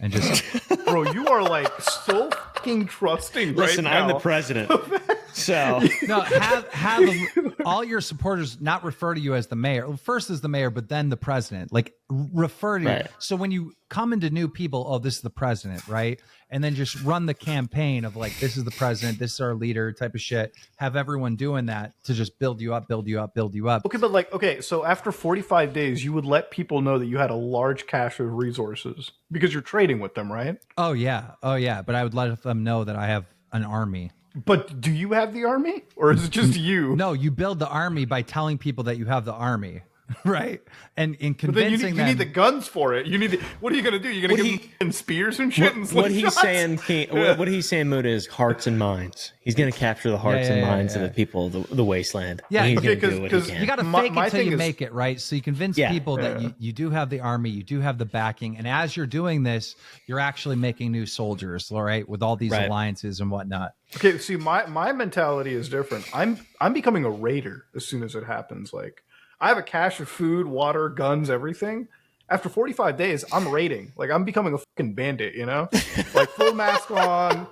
[0.00, 0.42] and just
[0.86, 4.14] Bro, you are like so fucking trusting Listen, right I'm now.
[4.14, 4.70] the president.
[5.34, 5.82] so.
[6.06, 9.96] No have have all your supporters not refer to you as the mayor.
[9.96, 11.72] First as the mayor but then the president.
[11.72, 15.30] Like refer to you so when you come into new people oh this is the
[15.30, 16.20] president right?
[16.50, 19.54] And then just run the campaign of like this is the president this is our
[19.54, 20.54] leader type of shit.
[20.76, 23.86] Have everyone doing that to just build you up build you up build you up.
[23.86, 27.18] Okay, but like, okay, so after 45 days, you would let people know that you
[27.18, 30.58] had a large cache of resources because you're trading with them, right?
[30.76, 31.32] oh yeah.
[31.42, 31.82] Oh yeah.
[31.82, 35.32] But i would let them know that i have an army But do you have
[35.32, 36.96] the army or is it just you?
[36.96, 39.82] no you build the army by telling people that you have the army
[40.24, 40.60] right
[40.96, 43.06] and in But then you need, you them need the guns for it.
[43.06, 43.32] You need.
[43.32, 44.08] The, what are you gonna do?
[44.10, 46.40] You're gonna What give he- them spears and shit and what he's slingshots?
[46.40, 49.32] saying, Keem, what, what he's saying, Muda, is hearts and minds.
[49.40, 51.02] He's going to capture the hearts yeah, and minds yeah.
[51.02, 52.40] of the people of the, the wasteland.
[52.48, 54.26] Yeah, and he's okay, going to do 'cause- what 'cause you got to fake my
[54.28, 55.20] it till you is- make it, right?
[55.20, 55.90] So you convince Yeah.
[55.90, 56.46] people that Yeah.
[56.48, 59.42] you, you do have the army, you do have the backing, and as you're doing
[59.42, 59.74] this,
[60.06, 62.66] you're actually making new soldiers, all right, with all these Right.
[62.68, 63.72] alliances and whatnot.
[63.96, 66.04] Okay, see, my my mentality is different.
[66.14, 68.72] I'm I'm becoming a raider as soon as it happens.
[68.72, 69.03] Like,
[69.44, 71.88] I have a cache of food, water, guns, everything.
[72.30, 73.92] After 45 days, I'm raiding.
[73.94, 75.34] Like, I'm becoming a fucking bandit.
[75.34, 75.68] You know,
[76.14, 77.46] like full mask on.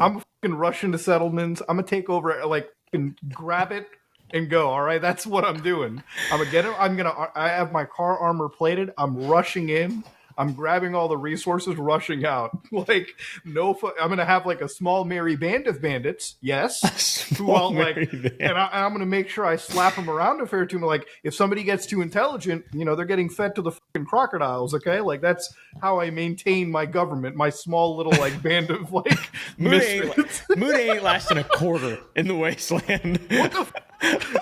[0.00, 1.62] I'm fucking rush into settlements.
[1.68, 2.44] I'm gonna take over.
[2.46, 3.86] Like, fucking grab it,
[4.32, 4.70] and go.
[4.70, 6.02] All right, that's what I'm doing.
[6.32, 6.74] I'm gonna get it.
[6.80, 7.14] I'm gonna.
[7.36, 8.92] I have my car armor plated.
[8.98, 10.02] I'm rushing in.
[10.38, 12.56] I'm grabbing all the resources, rushing out.
[12.86, 16.36] Like no, fu- I'm gonna have like a small merry band of bandits.
[16.40, 20.46] Yes, who all like, and, I, I'm gonna make sure I slap them around a
[20.46, 20.78] fair too.
[20.78, 24.74] Like if somebody gets too intelligent, you know, they're getting fed to the fucking crocodiles.
[24.74, 29.18] Okay, like that's how I maintain my government, my small little like band of like
[29.58, 30.42] Moody ain't.
[30.56, 33.18] Moody ain't lasting a quarter in the wasteland.
[33.30, 33.60] What the?
[33.60, 33.72] f-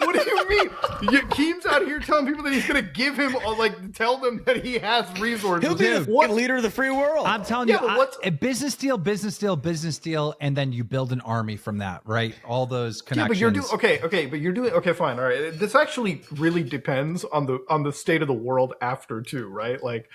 [0.00, 0.70] what do you mean?
[1.12, 4.42] You, Keem's out here telling people that he's gonna give him, uh, like, tell them
[4.46, 5.68] that he has resources.
[5.68, 6.30] He'll be the what?
[6.30, 7.26] leader of the free world.
[7.26, 10.56] I'm telling Yeah, you, but I- what's- a business deal, business deal, business deal, and
[10.56, 12.34] then you build an army from that, right?
[12.44, 13.24] All those connections.
[13.24, 14.00] Yeah, but you're doing okay.
[14.02, 14.92] Okay, but you're doing okay.
[14.92, 15.18] Fine.
[15.18, 15.58] All right.
[15.58, 19.82] This actually really depends on the on the state of the world after too, right?
[19.82, 20.08] Like,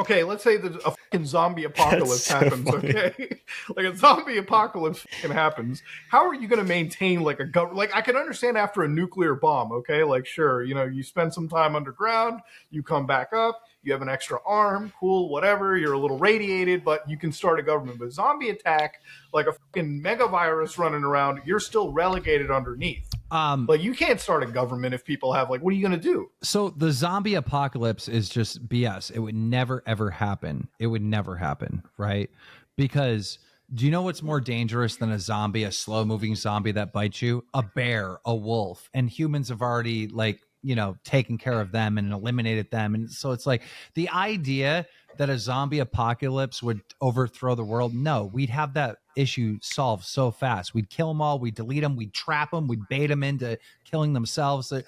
[0.00, 2.68] okay, let's say that a fucking zombie apocalypse so happens.
[2.70, 2.88] funny.
[2.96, 3.40] Okay,
[3.76, 5.82] like a zombie apocalypse fucking happens.
[6.10, 7.78] How are you going to maintain like a government?
[7.78, 9.72] Like, I can understand after a nuclear bomb.
[9.72, 13.62] Okay, like sure, you know, you spend some time underground, you come back up.
[13.82, 15.76] You have an extra arm, cool, whatever.
[15.78, 18.00] You're a little radiated, but you can start a government.
[18.00, 19.00] But zombie attack,
[19.32, 23.08] like a fucking mega virus running around, you're still relegated underneath.
[23.30, 25.96] um, Like you can't start a government if people have like, what are you gonna
[25.98, 26.28] do?
[26.42, 29.12] so the zombie apocalypse is just BS.
[29.12, 30.66] It would never ever happen.
[30.80, 32.28] It would never happen, right?
[32.76, 33.38] Because
[33.74, 37.20] do you know what's more dangerous than a zombie, a slow moving zombie that bites
[37.22, 37.44] you?
[37.54, 41.98] A bear, a wolf, and humans have already like you know taken care of them
[41.98, 43.62] and eliminated them, and so it's like
[43.94, 44.86] the idea
[45.18, 47.94] that a zombie apocalypse would overthrow the world.
[47.94, 50.74] No, we'd have that issue solved so fast.
[50.74, 51.38] We'd kill them all.
[51.38, 51.96] We'd delete them.
[51.96, 52.68] We'd trap them.
[52.68, 53.58] We'd bait them into
[53.90, 54.70] killing themselves.
[54.70, 54.82] Uh,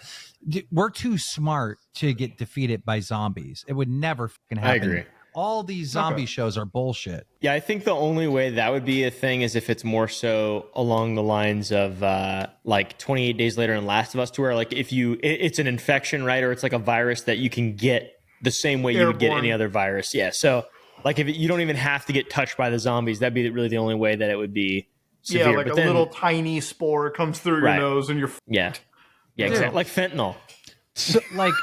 [0.70, 3.64] We're too smart to get defeated by zombies.
[3.66, 4.83] It would never fucking I happen.
[4.91, 5.05] agree.
[5.39, 7.26] All these zombie shows are bullshit.
[7.41, 10.09] Yeah, I think the only way that would be a thing is if it's more
[10.09, 14.43] so along the lines of uh, like 28 days later and Last of Us, to
[14.43, 17.39] where like if you it, it's an infection, right, or it's like a virus that
[17.39, 20.12] you can get the same way you would get any other virus.
[20.12, 20.64] Yeah, so
[21.05, 23.49] like if it, you don't even have to get touched by the zombies, that'd be
[23.49, 24.89] really the only way that it would be
[25.22, 25.51] severe.
[25.51, 27.78] yeah, like but a then, little tiny spore comes through Right.
[27.78, 28.30] your nose and you're.
[28.49, 28.72] yeah,
[29.36, 29.53] yeah, Dude.
[29.55, 29.76] exactly.
[29.76, 30.34] like fentanyl.
[30.99, 31.55] So, like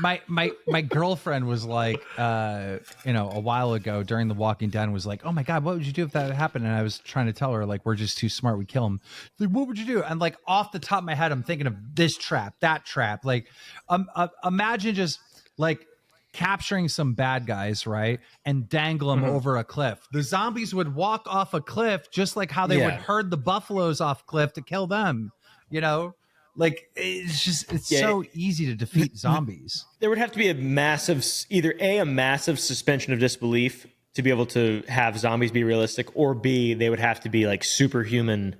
[0.00, 4.70] my my my girlfriend was like, uh, you know, a while ago during the Walking
[4.70, 6.64] Dead was like, oh my god, what would you do if that happened?
[6.64, 9.00] And I was trying to tell her like, we're just too smart, we kill him.
[9.38, 10.02] Like, what would you do?
[10.02, 13.26] And like off the top of my head, I'm thinking of this trap, that trap.
[13.26, 13.48] Like,
[13.90, 15.20] um, uh, imagine just
[15.58, 15.86] like
[16.32, 19.98] capturing some bad guys, right, and dangle them over a cliff.
[20.12, 24.00] The zombies would walk off a cliff just like how they would herd the buffaloes
[24.00, 25.30] off cliff to kill them.
[25.68, 26.14] You know.
[26.58, 28.00] Like it's just it's Yeah.
[28.00, 29.84] so easy to defeat zombies.
[30.00, 34.22] there would have to be a massive either a a massive suspension of disbelief to
[34.22, 37.62] be able to have zombies be realistic or b they would have to be like
[37.62, 38.56] superhuman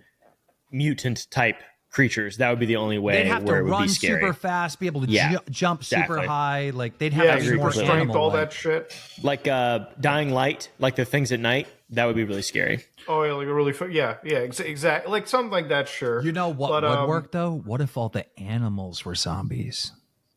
[0.70, 1.56] mutant type
[1.90, 4.20] creatures that would be the only way They'd have to it would run be scary
[4.20, 6.70] super fast, be able to Yeah, ju- jump super high.
[6.70, 8.94] Like they'd have Yeah, to be more strength, all that shit.
[9.22, 13.22] like uh dying light like the things at night that would be really scary Oh
[13.22, 15.88] yeah, like a really, yeah, yeah, ex- exactly, like something like that.
[15.88, 16.22] Sure.
[16.22, 17.52] You know what But, would um, work though?
[17.64, 19.92] What if all the animals were zombies?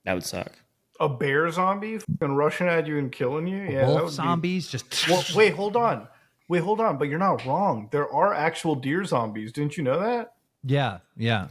[0.05, 0.51] that would suck
[0.99, 3.63] a bear zombie fucking rushing at you and killing you.
[3.63, 6.07] Yeah, that would Wolf be- zombies just Well, wait, hold on.
[6.47, 6.97] Wait, hold on.
[6.99, 7.87] But you're not wrong.
[7.91, 9.51] There are actual deer zombies.
[9.51, 10.33] Didn't you know that?
[10.63, 11.47] yeah, yeah.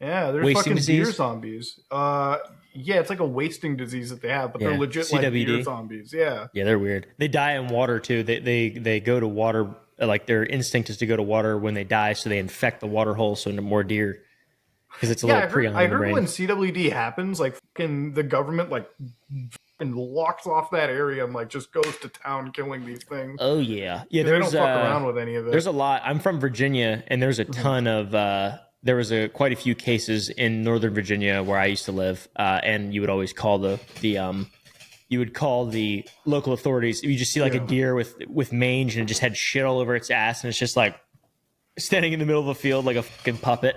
[0.00, 1.80] Yeah, there's Wasting fucking deer zombies.
[1.90, 2.38] Uh,
[2.76, 5.62] yeah, it's like a wasting disease that they have, but Yeah, they're legit like deer
[5.62, 6.12] zombies.
[6.12, 6.46] Yeah.
[6.52, 10.26] yeah they're weird they die in water too they they they go to water like
[10.26, 13.14] their instinct is to go to water when they die so they infect the water
[13.14, 14.22] hole so more deer
[14.92, 18.22] because it's a Yeah, I little heard, I heard when CWD happens, like fucking the
[18.22, 18.88] government like
[19.78, 23.36] and locks off that area and like just goes to town killing these things.
[23.40, 25.50] oh yeah yeah they don't there's fuck uh, around with any of it.
[25.50, 26.00] There's a lot.
[26.04, 27.62] I'm from Virginia, and there's a Mm-hmm.
[27.62, 28.14] ton of.
[28.14, 31.92] Uh, there was a quite a few cases in Northern Virginia where I used to
[31.92, 34.50] live, uh, and you would always call the the um,
[35.08, 37.02] you would call the local authorities.
[37.02, 37.62] You just see like Yeah.
[37.62, 40.48] a deer with with mange and it just had shit all over its ass, and
[40.48, 40.96] it's just like
[41.78, 43.76] standing in the middle of a field like a fucking puppet.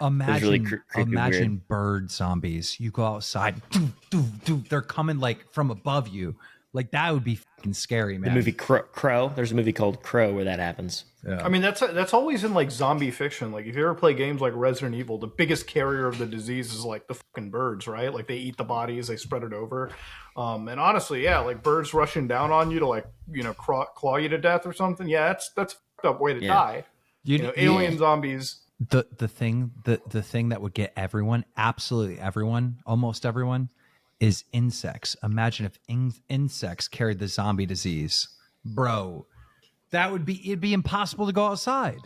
[0.00, 2.80] Imagine, really cre- imagine bird zombies.
[2.80, 6.36] You go outside, doo, doo, doo, they're coming like from above you.
[6.72, 8.30] Like that would be fucking scary, man.
[8.30, 9.32] The movie Crow, Crow.
[9.34, 11.04] There's a movie called Crow where that happens.
[11.26, 11.42] Yeah.
[11.44, 13.50] I mean, that's that's always in like zombie fiction.
[13.50, 16.72] Like if you ever play games like Resident Evil, the biggest carrier of the disease
[16.72, 18.14] is like the fucking birds, right?
[18.14, 19.90] Like they eat the bodies, they spread it over.
[20.36, 23.86] Um, and honestly, yeah, like birds rushing down on you to like you know claw,
[23.86, 25.08] claw you to death or something.
[25.08, 26.54] Yeah, that's that's a fucked up way to Yeah.
[26.54, 26.84] die.
[27.24, 28.60] you, You know, alien zombies.
[28.88, 33.68] the the thing the the thing that would get everyone absolutely everyone almost everyone
[34.20, 35.16] is insects.
[35.22, 38.28] Imagine if in, insects carried the zombie disease.
[38.64, 39.26] Bro
[39.90, 42.00] that would be it'd be impossible to go outside.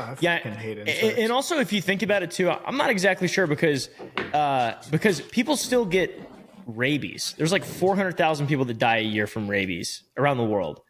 [0.00, 3.28] I Yeah, hate and, and also if you think about it too, I'm not exactly
[3.28, 3.88] sure because
[4.32, 6.18] uh, because people still get
[6.66, 7.34] rabies.
[7.38, 10.80] There's like 400,000 people that die a year from rabies around the world,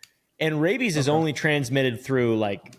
[0.41, 2.77] and rabies is only transmitted through like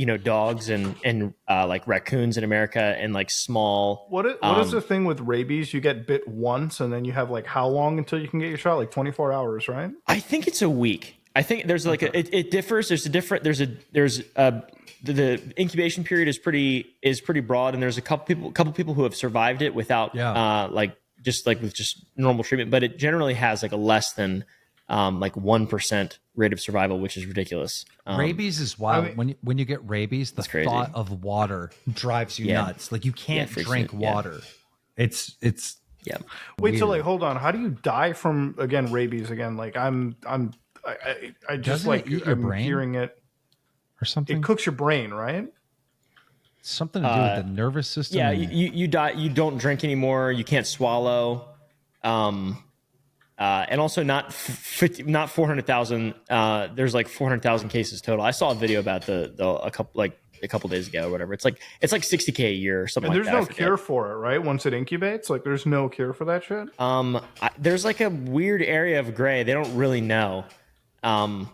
[0.00, 4.06] you know dogs and and uh, like raccoons in America and like small.
[4.08, 5.74] What is, what is Um, the thing with rabies?
[5.74, 8.48] You get bit once, and then you have like how long until you can get
[8.48, 8.76] your shot?
[8.76, 9.90] Like twenty four hours, right?
[10.06, 11.16] I think it's a week.
[11.36, 12.88] I think there's like a, it, it differs.
[12.88, 13.44] There's a different.
[13.44, 14.62] There's a there's a
[15.02, 18.72] the, the incubation period is pretty is pretty broad, and there's a couple people couple
[18.72, 20.32] people who have survived it without Yeah.
[20.32, 24.14] uh like just like with just normal treatment, but it generally has like a less
[24.14, 24.44] than
[24.90, 27.84] um like one percent rate of survival, which is ridiculous.
[28.06, 29.06] Um, rabies is wild.
[29.06, 32.62] mean- when you, when you get rabies, the thought of water drives you Yeah.
[32.66, 32.92] nuts.
[32.92, 34.14] Like you can't freaks drink you- yeah.
[34.14, 34.40] water.
[34.96, 36.16] It's it's Yeah,
[36.58, 36.98] Wait, so Weird.
[36.98, 37.36] like, hold on.
[37.36, 39.30] How do you die from again rabies?
[39.30, 40.52] Again, like I'm, I'm,
[40.84, 42.64] I, I, I just Doesn't like eat your I'm brain?
[42.64, 43.16] hearing it.
[44.00, 44.38] or something.
[44.38, 45.46] It cooks your brain, right?
[46.62, 48.18] something to do Uh, with the nervous system.
[48.18, 48.30] yeah.
[48.30, 49.10] You, you you die.
[49.12, 50.30] You don't drink anymore.
[50.32, 51.48] You can't swallow.
[52.02, 52.62] Um,
[53.40, 56.14] uh, and also not f- 50, not four hundred thousand.
[56.28, 58.24] Uh, there's like four hundred thousand cases total.
[58.24, 61.10] I saw a video about the, the a couple like a couple days ago or
[61.10, 61.32] whatever.
[61.32, 63.10] It's like it's like sixty k a year or something.
[63.10, 63.50] And like there's that.
[63.50, 64.42] No cure for it, right?
[64.42, 66.68] Once it incubates, like there's no cure for that shit.
[66.78, 69.42] Um, I, there's like a weird area of gray.
[69.42, 70.44] They don't really know.
[71.02, 71.48] Um,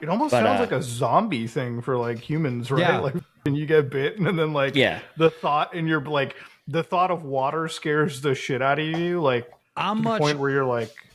[0.00, 2.80] It almost But, sounds uh, like a zombie thing for like humans, right?
[2.80, 2.98] Yeah.
[3.00, 5.00] Like when you get bitten, and then like Yeah.
[5.16, 6.36] the thought in your like
[6.68, 10.38] the thought of water scares the shit out of you, like I'm to the point
[10.38, 11.09] where you're like, I,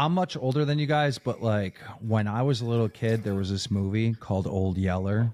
[0.00, 3.34] I'm much older than you guys, but like when I was a little kid, there
[3.34, 5.30] was this movie called Old Yeller,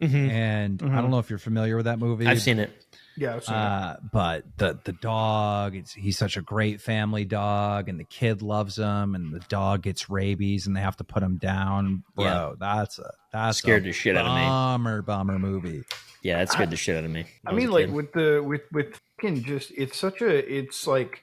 [0.00, 2.24] and I don't know if you're familiar with that movie.
[2.24, 2.30] Mm-hmm.
[2.30, 2.70] I've seen it.
[3.16, 3.58] yeah, I've seen it.
[3.58, 8.42] Uh, but the the dog, it's, he's such a great family dog, and the kid
[8.42, 12.02] loves him, and the dog gets rabies, and they have to put him down.
[12.14, 12.52] Bro, Yeah.
[12.60, 14.42] that's a that's Scared a the shit out of me.
[14.46, 15.84] Bummer, bummer movie.
[16.22, 17.24] Yeah, that scared the shit out of me.
[17.46, 21.22] I when mean, like with the with with fucking just it's such a it's like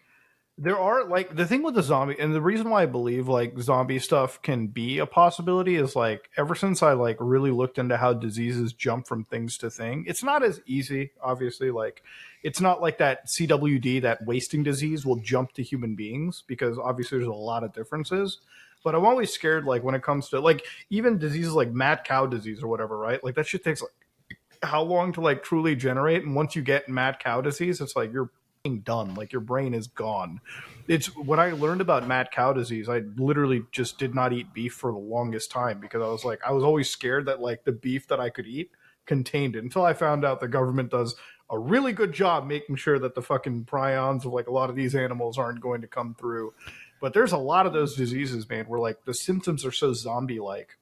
[0.58, 3.58] there are like the thing with the zombie and the reason why I believe like
[3.60, 7.98] zombie stuff can be a possibility is like ever since I like really looked into
[7.98, 10.06] how diseases jump from things to thing.
[10.08, 11.72] It's not as easy, obviously.
[11.72, 12.04] Like
[12.44, 17.18] it's not like that CWD that wasting disease will jump to human beings because obviously
[17.18, 18.40] there's a lot of differences.
[18.84, 22.28] But I'm always scared like when it comes to like even diseases like mad cow
[22.28, 23.24] disease or whatever, right?
[23.24, 23.92] Like that shit takes like
[24.62, 28.14] how long to like truly generate and once you get mad cow disease it's like
[28.14, 28.30] you're
[28.84, 30.40] done like your brain is gone.
[30.88, 34.74] It's when i learned about mad cow disease i literally just did not eat beef
[34.74, 37.72] for the longest time because i was like i was always scared that like the
[37.72, 38.72] beef that i could eat
[39.06, 41.16] contained it until i found out the government does
[41.50, 44.76] a really good job making sure that the fucking prions of like a lot of
[44.76, 46.54] these animals aren't going to come through.
[47.00, 50.40] But there's a lot of those diseases man where like the symptoms are so zombie
[50.40, 50.78] like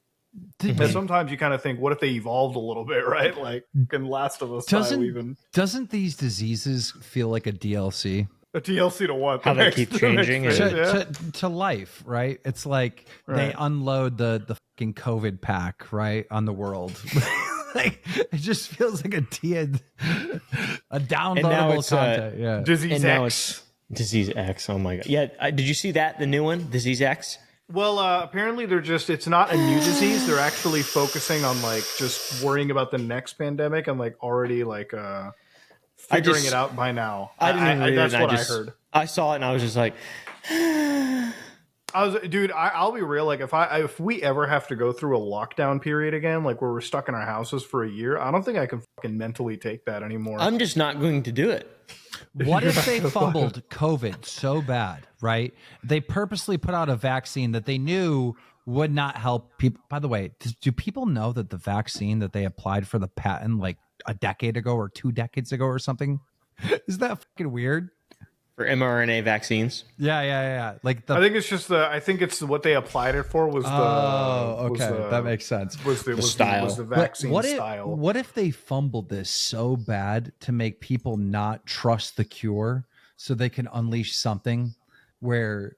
[0.58, 3.36] Did- and sometimes you kind of think, what if they evolved a little bit, right?
[3.36, 8.60] Like in Last of Us Doesn't- even Doesn't these diseases feel like a DLC a
[8.60, 9.42] DLC to what?
[9.44, 10.92] How The they next- keep the next changing phase, and- to, yeah.
[11.04, 12.38] to, to life, right?
[12.44, 16.92] It's like they unload the the fucking COVID pack, right, on the world.
[17.74, 22.38] like it just feels like a T- a downloadable it's, uh, content.
[22.38, 22.60] yeah.
[22.60, 23.34] Disease and now X.
[23.90, 24.68] it's Disease X.
[24.70, 25.06] Oh my god.
[25.06, 25.26] Yeah.
[25.40, 27.38] Uh, did you see that the new one, Disease X?
[27.72, 30.26] Well, uh, apparently they're just, it's not a new disease.
[30.26, 34.92] They're actually focusing on like just worrying about the next pandemic and like already like
[34.92, 35.30] uh,
[35.96, 37.30] figuring just- it out by now.
[37.38, 38.72] I didn't even read that's what I, I, heard.
[38.92, 39.94] I saw it and I was just like,
[41.94, 42.50] I was, dude.
[42.52, 43.26] I, I'll be real.
[43.26, 46.60] Like, if I if we ever have to go through a lockdown period again, like
[46.60, 49.16] where we're stuck in our houses for a year, I don't think I can fucking
[49.16, 50.38] mentally take that anymore.
[50.40, 51.68] I'm just not going to do it.
[52.34, 55.52] What if they fumbled COVID so bad, right?
[55.84, 59.82] They purposely put out a vaccine that they knew would not help people.
[59.90, 63.08] By the way, do, do people know that the vaccine that they applied for the
[63.08, 63.76] patent like
[64.06, 66.20] a decade ago or two decades ago or something?
[66.86, 67.90] Is that fucking weird?
[68.56, 70.78] For mRNA vaccines, Yeah, yeah, yeah.
[70.82, 71.88] Like the I think it's just the.
[71.88, 73.70] I think it's what they applied it for was the.
[73.72, 75.82] Oh, was okay, the- that makes sense.
[75.86, 76.58] was the, was style.
[76.60, 77.96] The, was the But vaccine what if, style.
[77.96, 82.84] What if they fumbled this so bad to make people not trust the cure
[83.16, 84.74] so they can unleash something
[85.20, 85.76] where,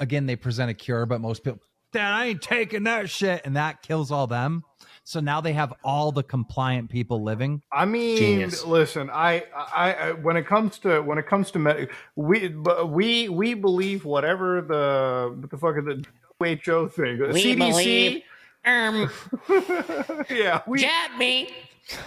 [0.00, 1.60] again, they present a cure, but most people,
[1.92, 3.42] Dad, I ain't taking that shit.
[3.44, 4.64] And that kills all them.
[5.08, 7.62] So now they have all the compliant people living.
[7.72, 8.64] I mean, Genius.
[8.64, 9.08] listen.
[9.08, 13.28] I, I, I, when it comes to when it comes to med- we, but we,
[13.28, 16.04] we believe whatever the what the fuck is the
[16.40, 17.56] WHO thing, We CDC.
[17.56, 18.22] believe-
[18.64, 19.08] Um,
[20.28, 21.50] yeah, we, jab me.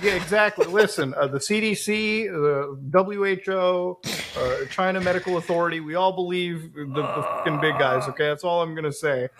[0.03, 0.65] yeah, exactly.
[0.65, 3.97] Listen, uh, the CDC, the WHO,
[4.37, 5.79] uh, China Medical Authority.
[5.79, 8.09] We all believe the, the fucking big guys.
[8.09, 9.29] Okay, that's all I'm gonna say.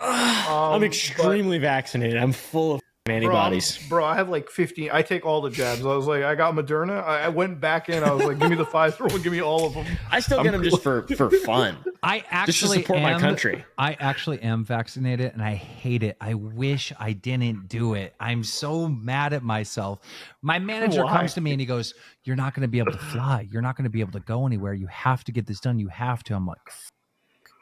[0.50, 2.16] Um, I'm extremely vaccinated.
[2.16, 3.78] I'm full of Bro, I'm- antibodies.
[3.88, 4.90] bro, I have like 15.
[4.92, 5.80] I take all the jabs.
[5.80, 7.02] I was like, I got Moderna.
[7.02, 8.04] I, I went back in.
[8.04, 9.22] I was like, give me the Pfizer one.
[9.22, 9.86] Give me all of them.
[10.10, 11.78] I still get them just for for fun.
[12.02, 13.64] I actually Just to actually support my country.
[13.78, 16.16] I actually am vaccinated and I hate it.
[16.20, 18.14] I wish I didn't do it.
[18.20, 20.00] I'm so mad at myself.
[20.42, 21.18] My manager Why?
[21.18, 21.94] comes to me and he goes,
[22.24, 23.48] You're not going to be able to fly.
[23.50, 24.74] You're not going to be able to go anywhere.
[24.74, 25.78] You have to get this done.
[25.78, 26.34] You have to.
[26.34, 26.90] I'm like, "F-."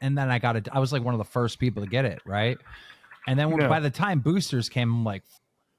[0.02, 0.68] and then I got it.
[0.72, 2.20] I was like one of the first people to get it.
[2.24, 2.58] Right.
[3.26, 3.68] And then when, Yeah.
[3.68, 5.22] by the time boosters came, I'm like,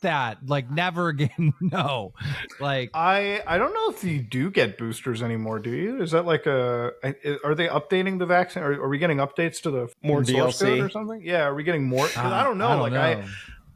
[0.01, 1.53] that like never again.
[1.59, 2.13] no,
[2.61, 5.59] like I I don't know if you do get boosters anymore.
[5.59, 6.01] Do you?
[6.01, 6.91] Is that like a?
[7.03, 8.63] I- Are they updating the vaccine?
[8.63, 10.65] Are, are we getting updates to the More source DLC?
[10.67, 11.21] code or something?
[11.21, 11.43] Yeah.
[11.47, 12.07] Are we getting more?
[12.07, 12.81] 'cause I uh, don't know.
[12.81, 13.01] like know.
[13.01, 13.25] I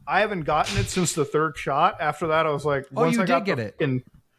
[0.06, 1.98] I haven't gotten it since the third shot.
[2.00, 3.76] After that, I was like, Oh, once you I got did the get it.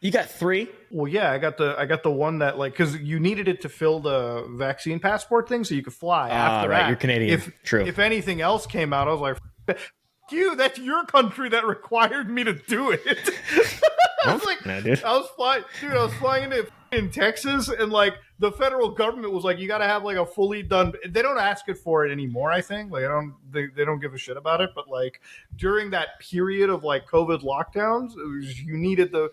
[0.06, 0.68] You got three?
[0.92, 3.60] Well, yeah, I got the I got the one that like because you needed it
[3.62, 6.28] to fill the vaccine passport thing so you could fly.
[6.30, 7.32] Ah, After right, that, you're Canadian.
[7.34, 7.84] If True.
[7.84, 9.36] if anything else came out, I was like,
[9.66, 9.92] "F-
[10.30, 10.54] you.
[10.54, 13.00] That's your country that required me to do it.
[14.24, 15.02] I was like, No, dude.
[15.02, 15.92] I was flying, dude.
[15.92, 19.78] I was flying into in Texas, and like the federal government was like, you got
[19.78, 20.92] to have like a fully done.
[21.08, 22.50] They don't ask it for it anymore.
[22.52, 23.34] I think like I don't.
[23.50, 24.70] They, they don't give a shit about it.
[24.74, 25.20] But like
[25.56, 29.30] during that period of like COVID lockdowns, was, you needed the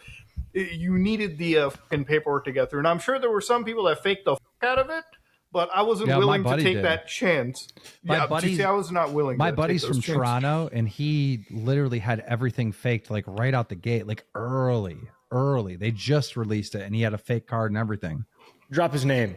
[0.53, 2.79] you needed the uh, fucking paperwork to get through.
[2.79, 5.03] And I'm sure there were some people that faked the fuck out of it.
[5.51, 6.85] But I wasn't Yeah, willing to take did.
[6.85, 7.67] that chance.
[8.03, 9.37] My yeah, buddy- see, I was not willing.
[9.37, 10.15] my to buddy's take from those chances.
[10.17, 14.97] Toronto and he literally had everything faked like right out the gate, like early,
[15.31, 15.75] early.
[15.75, 18.25] They just released it and he had a fake card and everything.
[18.71, 19.35] Drop his name.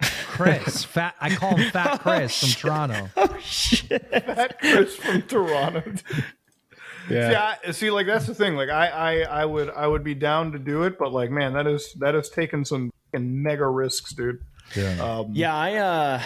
[0.00, 3.08] Chris, fat I call him Fat Chris from Toronto.
[3.16, 4.08] Oh shit.
[4.12, 5.82] That Chris from Toronto.
[7.10, 7.28] Yeah.
[7.28, 8.56] See, I, see, like that's the thing.
[8.56, 11.52] Like, I, I, I would, I would be down to do it, but like, man,
[11.54, 14.40] that is that is taking some fucking mega risks, dude.
[14.74, 14.96] Yeah.
[15.00, 16.22] Um, Yeah, I uh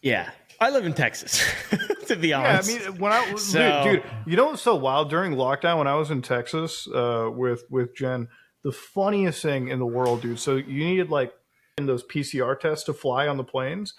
[0.00, 0.30] Yeah.
[0.60, 1.42] I live in Texas,
[2.06, 2.70] to be honest.
[2.70, 5.78] Yeah, I mean, when I So- dude, dude, you know what's so wild during lockdown
[5.78, 8.28] when I was in Texas uh, with with Jen,
[8.62, 10.38] the funniest thing in the world, dude.
[10.38, 11.32] So you needed like
[11.78, 13.94] in those PCR tests to fly on the planes.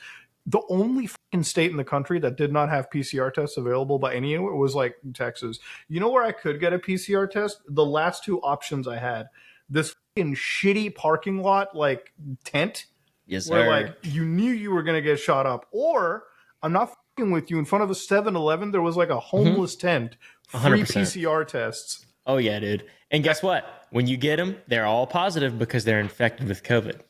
[0.45, 4.13] The only fucking state in the country that did not have PCR tests available by
[4.13, 5.59] any was like Texas.
[5.87, 7.61] You know where I could get a PCR test?
[7.69, 9.29] The last two options I had.
[9.69, 12.13] This fucking shitty parking lot like
[12.43, 12.85] tent
[13.25, 13.69] yes, where sir.
[13.69, 16.25] like you knew you were going to get shot up or
[16.61, 19.37] i'm not fucking with you in front of a 7-eleven there was like a mm-hmm.
[19.37, 20.17] homeless tent
[20.47, 20.85] free 100%.
[20.85, 22.85] pcr tests oh yeah, dude.
[23.11, 23.87] And guess what?
[23.91, 27.01] When you get them, they're all positive because they're infected with COVID.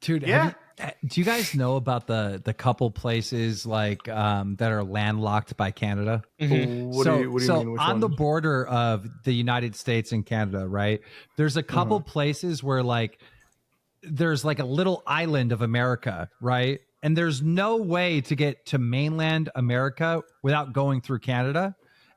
[0.00, 0.52] Dude, have Yeah.
[0.78, 4.84] You- uh, do you guys know about the the couple places like um that are
[4.84, 6.22] landlocked by Canada?
[6.38, 9.32] what so, do you what do you so mean which on the border of the
[9.32, 11.00] United States and Canada, right?
[11.36, 12.10] There's a couple Mm-hmm.
[12.10, 13.18] places where like
[14.02, 16.80] there's like a little island of America, right?
[17.02, 21.74] And there's no way to get to mainland America without going through Canada.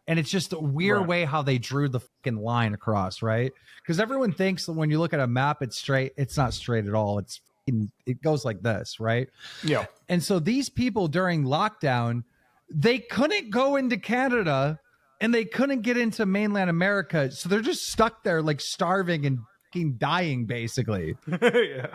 [0.07, 1.07] And it's just a weird Right.
[1.07, 3.51] way how they drew the fucking line across, right?
[3.83, 6.13] Because everyone thinks that when you look at a map, it's straight.
[6.17, 7.19] It's not straight at all.
[7.19, 7.39] It's
[7.71, 9.29] fucking- it goes like this, right?
[9.63, 12.23] yeah And so these people during lockdown,
[12.71, 14.79] they couldn't go into Canada
[15.21, 17.31] and they couldn't get into mainland America.
[17.31, 19.39] So they're just stuck there like starving and
[19.73, 21.15] fucking dying basically.
[21.27, 21.87] yeah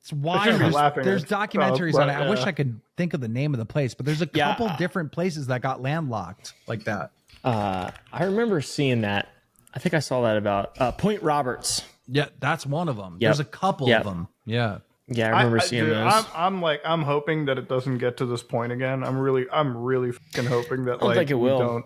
[0.00, 0.44] It's wild.
[0.52, 2.14] be There's, laughing there's documentaries oh, on it.
[2.14, 2.40] I wish.
[2.40, 4.48] I could think of the name of the place, but there's a Yeah.
[4.50, 7.10] couple different places that got landlocked like that.
[7.44, 9.28] Uh I remember seeing that.
[9.74, 11.82] I think I saw that about uh Point Roberts.
[12.08, 13.14] Yeah, that's one of them.
[13.20, 13.28] Yep.
[13.28, 14.00] There's a couple Yep.
[14.00, 14.28] of them.
[14.44, 14.78] Yeah.
[15.08, 16.12] Yeah, I remember seeing dude, those.
[16.12, 19.46] I'm, I'm like i'm hoping that it doesn't get to this point again i'm really
[19.52, 21.58] i'm really fucking hoping that don't like think it will.
[21.58, 21.84] don't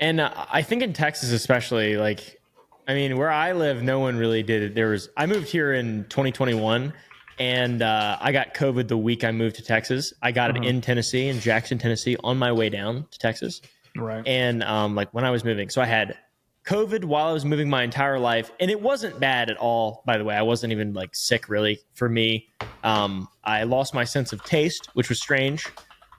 [0.00, 2.40] And uh, I think in Texas, especially, like,
[2.88, 4.74] I mean, where I live, no one really did it.
[4.74, 6.92] There was, I moved here in 2021,
[7.38, 10.12] and uh, I got COVID the week I moved to Texas.
[10.20, 10.62] I got Uh-huh.
[10.64, 13.60] it in Tennessee, in Jackson, Tennessee, on my way down to Texas.
[13.96, 16.16] right And um, like when I was moving, so I had
[16.64, 20.02] COVID while I was moving my entire life, and it wasn't bad at all.
[20.06, 21.80] By the way, I wasn't even like sick really.
[21.94, 22.48] For me,
[22.84, 25.66] um, I lost my sense of taste, which was strange.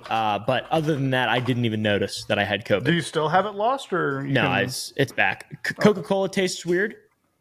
[0.09, 2.83] Uh, but other than that, I didn't even notice that I had COVID.
[2.83, 5.45] do you still have it lost or No, can- it's it's back.
[5.65, 6.95] C- Coca-Cola tastes weird,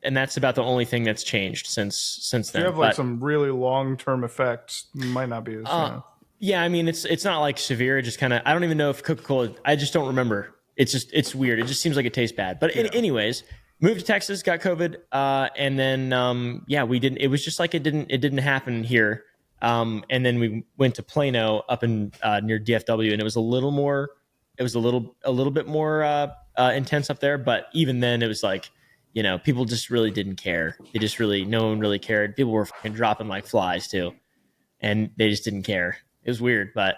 [0.04, 2.62] and that's about the only thing that's changed since since then.
[2.62, 6.02] you have like But, some really long-term effects might not be as uh,
[6.38, 7.98] yeah, I mean it's it's not like severe.
[7.98, 9.50] It just kind of I don't even know if Coca-Cola.
[9.64, 10.54] I just don't remember.
[10.82, 11.60] It's just it's weird.
[11.60, 12.58] It just seems like it tastes bad.
[12.58, 13.44] But in, anyways,
[13.78, 17.18] moved to Texas, got COVID, uh, and then um, yeah, we didn't.
[17.18, 19.22] It was just like it didn't it didn't happen here.
[19.60, 23.36] Um, and then we went to Plano up in uh, near DFW, and it was
[23.36, 24.10] a little more.
[24.58, 28.00] It was a little a little bit more uh, uh, intense up there, but even
[28.00, 28.68] then, it was like
[29.12, 30.76] you know people just really didn't care.
[30.92, 32.34] They just really no one really cared.
[32.34, 34.16] People were fucking dropping like flies too,
[34.80, 35.96] and they just didn't care.
[36.24, 36.96] It was weird, but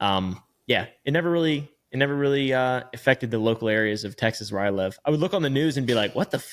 [0.00, 4.50] um, yeah, it never really It never really uh, affected the local areas of Texas
[4.50, 4.98] where I live.
[5.04, 6.38] I would look on the news and be like, "What the?
[6.38, 6.52] F-?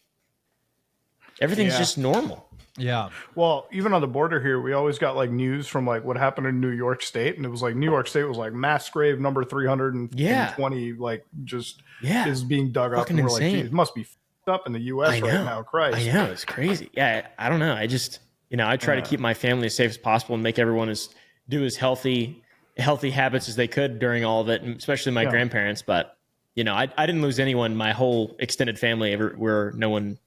[1.41, 1.79] Everything's Yeah.
[1.79, 2.45] just normal."
[2.77, 3.09] Yeah.
[3.35, 6.47] Well, even on the border here, we always got like news from like what happened
[6.47, 9.19] in New York State, and it was like New York State was like mass grave
[9.19, 10.11] number three hundred and
[10.55, 10.93] twenty, Yeah.
[10.97, 13.55] like just Yeah, is being dug up, and we're like, insane.
[13.55, 15.09] "Geez, it must be f***ed up in the U.S.
[15.09, 15.43] I right know.
[15.45, 15.97] now, Christ.
[15.97, 16.89] I know it's crazy.
[16.93, 17.73] Yeah, I I don't know.
[17.73, 20.43] I just you know I try to keep my family as safe as possible and
[20.43, 21.09] make everyone as
[21.49, 22.43] do as healthy
[22.77, 25.29] healthy habits as they could during all of it, and especially my Yeah.
[25.31, 25.81] grandparents.
[25.81, 26.15] But
[26.55, 27.75] you know, I I didn't lose anyone.
[27.75, 30.17] My whole extended family ever where no one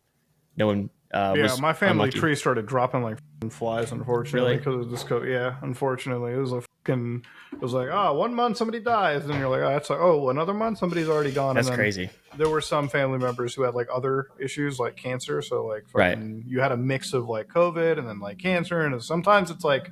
[0.57, 2.19] no one uh, Yeah, my family unlucky.
[2.19, 3.19] tree started dropping like
[3.51, 4.57] flies, unfortunately, Really?
[4.59, 5.03] because of this.
[5.05, 7.25] Co- yeah, unfortunately, it was a fucking.
[7.53, 10.31] It was like, oh, one month somebody dies, and you're like, oh, that's like, oh,
[10.31, 11.55] another month somebody's already gone.
[11.57, 12.09] That's and then crazy.
[12.39, 15.43] There were some family members who had like other issues, like cancer.
[15.43, 16.17] So like, Right.
[16.47, 19.91] you had a mix of like COVID and then like cancer, and sometimes it's like.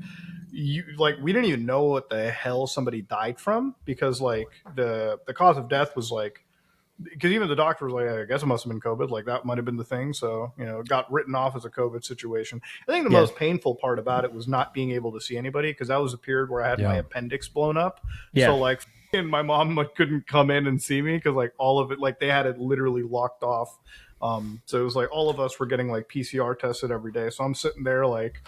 [0.53, 5.19] You like we didn't even know what the hell somebody died from because like the
[5.27, 6.45] the cause of death was like
[7.03, 9.09] because even the doctor was like, I guess it must have been COVID.
[9.09, 10.13] Like that might have been the thing.
[10.13, 12.61] So you know, it got written off as a COVID situation.
[12.87, 13.21] I think the Yeah.
[13.21, 16.13] most painful part about it was not being able to see anybody because that was
[16.13, 18.05] a period where I had my appendix blown up.
[18.35, 18.47] Yeah.
[18.49, 18.83] So like,
[19.15, 21.99] and my mom like, couldn't come in and see me because like all of it,
[22.01, 23.79] like they had it literally locked off.
[24.21, 27.31] Um, so it was like all of us were getting like PCR tested every day.
[27.31, 28.43] So I'm sitting there like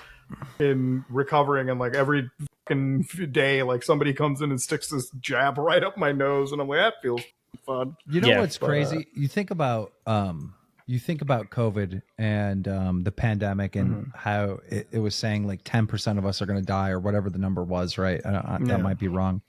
[0.58, 2.30] in recovering and like every
[2.66, 6.60] fucking day, like somebody comes in and sticks this jab right up my nose, and
[6.60, 7.22] I'm like, that feels
[7.66, 7.96] fun.
[8.06, 8.40] You know Yeah.
[8.40, 9.06] what's But, uh, crazy?
[9.14, 10.54] you think about um
[10.86, 14.10] you think about COVID and um the pandemic and Mm-hmm.
[14.18, 17.30] how it, it was saying like 10% of us are going to die or whatever
[17.30, 18.20] the number was, right?
[18.24, 18.66] I, I, Yeah.
[18.66, 19.42] That might be wrong.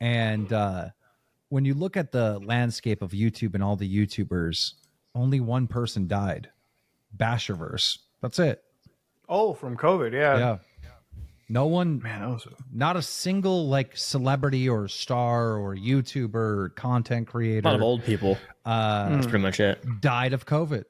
[0.00, 0.88] And uh
[1.48, 4.72] when you look at the landscape of YouTube and all the YouTubers,
[5.14, 6.50] only one person died.
[7.16, 7.98] Bashurverse.
[8.20, 8.62] That's it.
[9.28, 10.38] Oh, from COVID, yeah.
[10.38, 10.58] Yeah.
[11.48, 16.34] No one Man, that was a, not a single like celebrity or star or YouTuber
[16.34, 18.36] or content A lot of old people.
[18.64, 19.80] uh That's pretty much it.
[20.00, 20.84] died of COVID.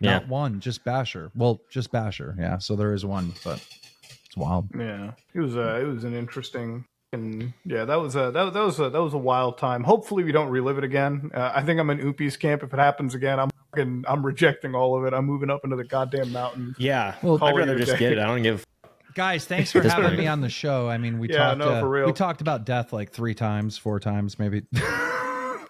[0.00, 0.12] Yeah.
[0.12, 1.30] Not one, just Bashur.
[1.34, 2.38] Well, just Bashur.
[2.38, 2.56] Yeah.
[2.58, 3.62] So there is one, but
[4.24, 4.68] it's wild.
[4.74, 5.12] yeah.
[5.34, 8.80] It was uh, it was an interesting and yeah, that was a that, that was
[8.80, 9.84] a that was a wild time.
[9.84, 11.30] Hopefully, we don't relive it again.
[11.34, 12.62] Uh, I think I'm in Oopie's camp.
[12.62, 15.14] If it happens again, I'm fucking, I'm rejecting all of it.
[15.14, 16.74] I'm moving up into the goddamn mountain.
[16.78, 17.14] Yeah.
[17.22, 17.98] Well, I'd rather just day.
[17.98, 18.18] get it.
[18.18, 18.66] I don't give.
[19.14, 20.88] Guys, thanks for having me on the show.
[20.88, 22.06] I mean, we Yeah, talked no, uh, for real.
[22.06, 24.62] we talked about death like 3 times, 4 times maybe.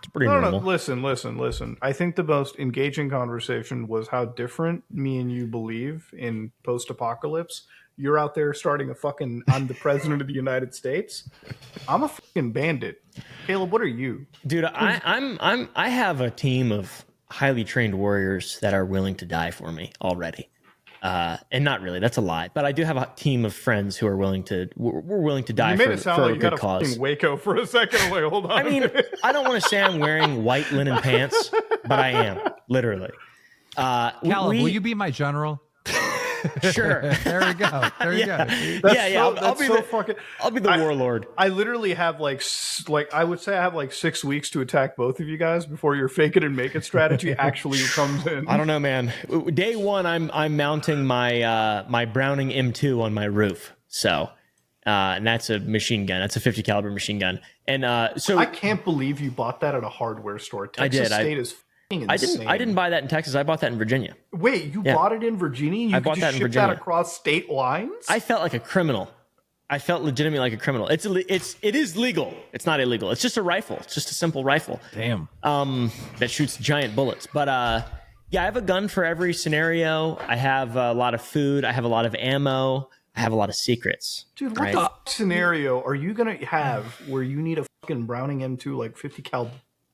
[0.03, 0.61] It's pretty No, no, normal.
[0.63, 0.67] no.
[0.67, 1.77] Listen, listen, listen.
[1.83, 7.65] I think the most engaging conversation was how different me and you believe in post-apocalypse.
[7.99, 9.43] You're out there starting a fucking.
[9.51, 11.29] I'm the president of the United States.
[11.87, 13.03] I'm a fucking bandit.
[13.47, 14.25] Caleb, what are you?
[14.47, 19.15] Dude, I, I'm I'm I have a team of highly trained warriors that are willing
[19.17, 20.49] to die for me already.
[21.03, 22.51] Uh, and not really, that's a lie.
[22.53, 25.45] But I do have a team of friends who are willing to we're, we're willing
[25.45, 26.83] to die You made for, it sound for like a you good had a cause.
[26.89, 28.01] fucking Waco for a second.
[28.03, 28.51] I'm like, hold on.
[28.53, 28.91] I mean,
[29.25, 31.51] I don't want to say I'm wearing white linen pants,
[31.87, 33.11] but I am literally.
[33.79, 35.63] Uh, we- Caleb, we- will you be my general?
[36.73, 37.03] sure?
[37.25, 37.89] There we go.
[38.01, 38.45] There you Yeah.
[38.45, 38.81] go.
[38.83, 39.13] That's yeah, yeah.
[39.15, 40.17] so- I'll, I'll be so the fucking.
[40.41, 41.27] I'll be the I- warlord.
[41.37, 42.43] I literally have like
[42.89, 45.67] like I would say I have like six weeks to attack both of you guys
[45.67, 48.47] before your fake it and make it strategy actually comes in.
[48.49, 49.13] I don't know, man.
[49.55, 53.73] Day one, I'm I'm mounting my uh, my Browning M2 on my roof.
[53.89, 54.29] So,
[54.87, 56.21] uh, and that's a machine gun.
[56.21, 57.41] That's a 50 caliber machine gun.
[57.67, 60.67] And uh, so I can't believe you bought that at a hardware store.
[60.67, 61.13] Texas did.
[61.13, 61.55] I- State is
[61.91, 63.35] fucking I didn't I didn't buy that in Texas.
[63.35, 64.15] I bought that in Virginia.
[64.33, 64.95] Wait, you Yeah.
[64.95, 65.89] bought it in Virginia?
[65.89, 66.69] You I bought just that in ship Virginia.
[66.69, 67.93] that across state lines?
[68.09, 69.11] I felt like a criminal.
[69.69, 70.89] I felt legitimately like a criminal.
[70.89, 72.35] It's it's it is legal.
[72.53, 73.11] It's not illegal.
[73.11, 73.77] It's just a rifle.
[73.81, 74.81] It's just a simple rifle.
[74.95, 75.29] Damn.
[75.43, 77.27] um, that shoots giant bullets.
[77.33, 77.83] But uh,
[78.31, 80.19] yeah, I have a gun for every scenario.
[80.27, 81.65] I have a lot of food.
[81.65, 82.89] I have a lot of ammo.
[83.15, 84.27] I have a lot of secrets.
[84.37, 84.75] Dude, what right?
[84.75, 89.23] the scenario are you gonna have where you need a fucking Browning M2 like 50
[89.23, 89.51] cal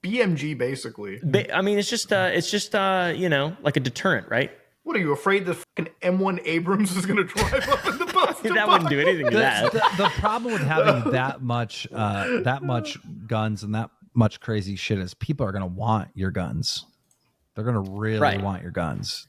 [0.06, 1.18] BMG basically?
[1.22, 4.50] Ba- I mean, it's just uh, it's just uh, you know, like a deterrent, right?
[4.84, 8.42] What are you afraid the fucking M1 Abrams is gonna drive up in the post?
[8.54, 9.72] that wouldn't do anything to that.
[9.72, 12.96] the, the problem with having that much uh that much
[13.26, 16.86] guns and that much crazy shit is people are gonna want your guns
[17.54, 18.40] they're gonna really Right.
[18.40, 19.26] want your guns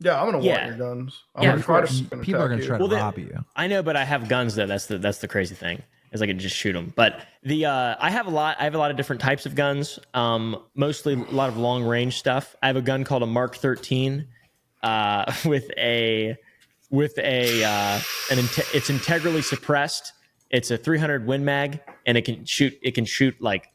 [0.00, 0.66] Yeah, I'm gonna Yeah.
[0.66, 1.22] want your guns.
[1.36, 2.00] I'm Yeah, gonna try to course.
[2.00, 2.66] fucking people are gonna you.
[2.68, 4.66] try to they- rob you I know, but I have guns though.
[4.66, 5.82] That's the that's the crazy thing.
[6.12, 6.92] Is I can just shoot them.
[6.96, 8.56] But the uh, I have a lot.
[8.58, 9.98] I have a lot of different types of guns.
[10.14, 12.56] Um, mostly a lot of long range stuff.
[12.62, 14.26] I have a gun called a Mark 13,
[14.82, 16.36] uh, with a
[16.90, 18.00] with a uh,
[18.30, 20.12] an inte- it's integrally suppressed.
[20.50, 22.78] It's a 300 Win Mag, and it can shoot.
[22.82, 23.68] It can shoot like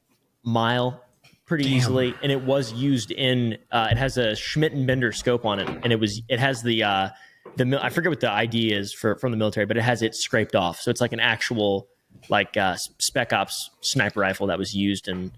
[0.44, 1.04] mile
[1.46, 2.16] pretty easily.
[2.24, 3.58] And it was used in.
[3.72, 6.22] Uh, it has a Schmidt and Bender scope on it, and it was.
[6.30, 6.84] It has the.
[6.84, 7.10] Uh,
[7.58, 10.16] the I forget what the ID is for from the military, but it has it
[10.16, 11.88] scraped off, so it's like an actual
[12.30, 15.32] like uh, spec ops sniper rifle that was used and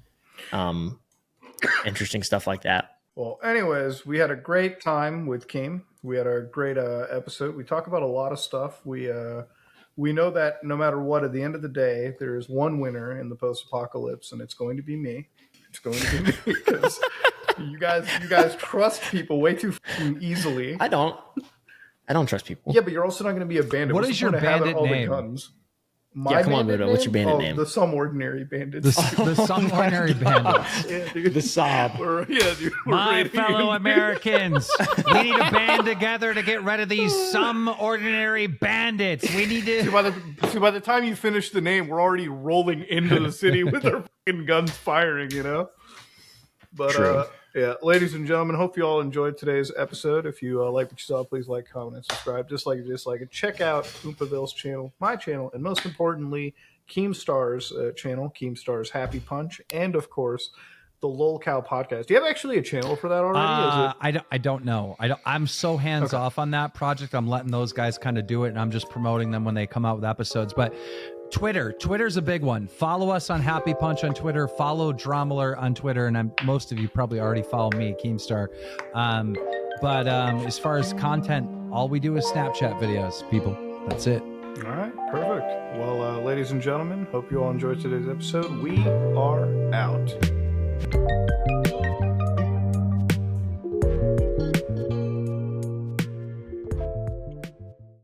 [0.52, 1.00] um,
[1.86, 2.98] interesting stuff like that.
[3.16, 5.84] Well, anyways, we had a great time with Keem.
[6.02, 7.56] We had a great uh, episode.
[7.56, 8.82] We talk about a lot of stuff.
[8.86, 9.44] We uh,
[9.96, 12.80] we know that no matter what, at the end of the day, there is one
[12.80, 15.30] winner in the post-apocalypse, and it's going to be me.
[15.70, 17.00] It's going to be me because
[17.60, 20.78] you guys you guys trust people way too fucking easily.
[20.80, 21.20] I don't.
[22.10, 22.74] I don't trust people.
[22.74, 23.94] Yeah, but you're also not going to be a bandit.
[23.94, 25.10] What What's is your point of having bandit the name?
[25.10, 25.52] guns?
[26.16, 27.56] Yeah, come on, Buddha, what's your bandit oh, name?
[27.56, 28.96] The Some Ordinary Bandits.
[28.96, 30.86] The, the some ordinary bandits.
[30.88, 31.34] yeah, dude.
[31.34, 31.94] The sob.
[32.00, 32.72] We're- yeah, dude.
[32.86, 34.70] we're My raiding fellow Americans,
[35.08, 39.34] we need to band together to get rid of these some ordinary bandits.
[39.34, 39.92] We need See, to.
[39.92, 40.14] by the
[40.50, 43.84] see, by the time you finish the name, we're already rolling into the city with
[43.86, 45.32] our fucking guns firing.
[45.32, 45.70] You know.
[46.76, 47.18] But True.
[47.18, 50.26] uh, yeah, ladies and gentlemen, hope you all enjoyed today's episode.
[50.26, 52.50] If you uh, like what you saw, please like, comment, and subscribe.
[52.50, 53.32] Just like dislike it.
[53.32, 56.56] Check out Oompaville's channel, my channel, and most importantly,
[56.90, 60.52] Keemstar's uh, channel, Keemstar's Happy Punch, and of course.
[61.02, 62.06] The Lolcow podcast.
[62.06, 63.38] Do you have actually a channel for that already?
[63.38, 64.96] Uh, I, don't, I don't know.
[65.02, 67.14] I don't, I'm so hands off on that project.
[67.14, 69.68] I'm letting those guys kind of do it, and I'm just promoting them when they
[69.68, 70.54] come out with episodes.
[70.54, 70.74] But
[71.34, 72.68] Twitter, Twitter's a big one.
[72.68, 74.48] Follow us on Happy Punch on Twitter.
[74.48, 78.50] Follow Drama Alert on Twitter, and I'm, most of you probably already follow me, Keemstar.
[78.94, 79.36] Um,
[79.82, 83.28] but um, as far as content, all we do is Snapchat videos.
[83.32, 83.58] People,
[83.90, 84.22] that's it.
[84.22, 85.80] All right, perfect.
[85.80, 88.62] Well, uh, ladies and gentlemen, hope you all enjoyed today's episode.
[88.62, 88.88] We
[89.18, 90.14] are out.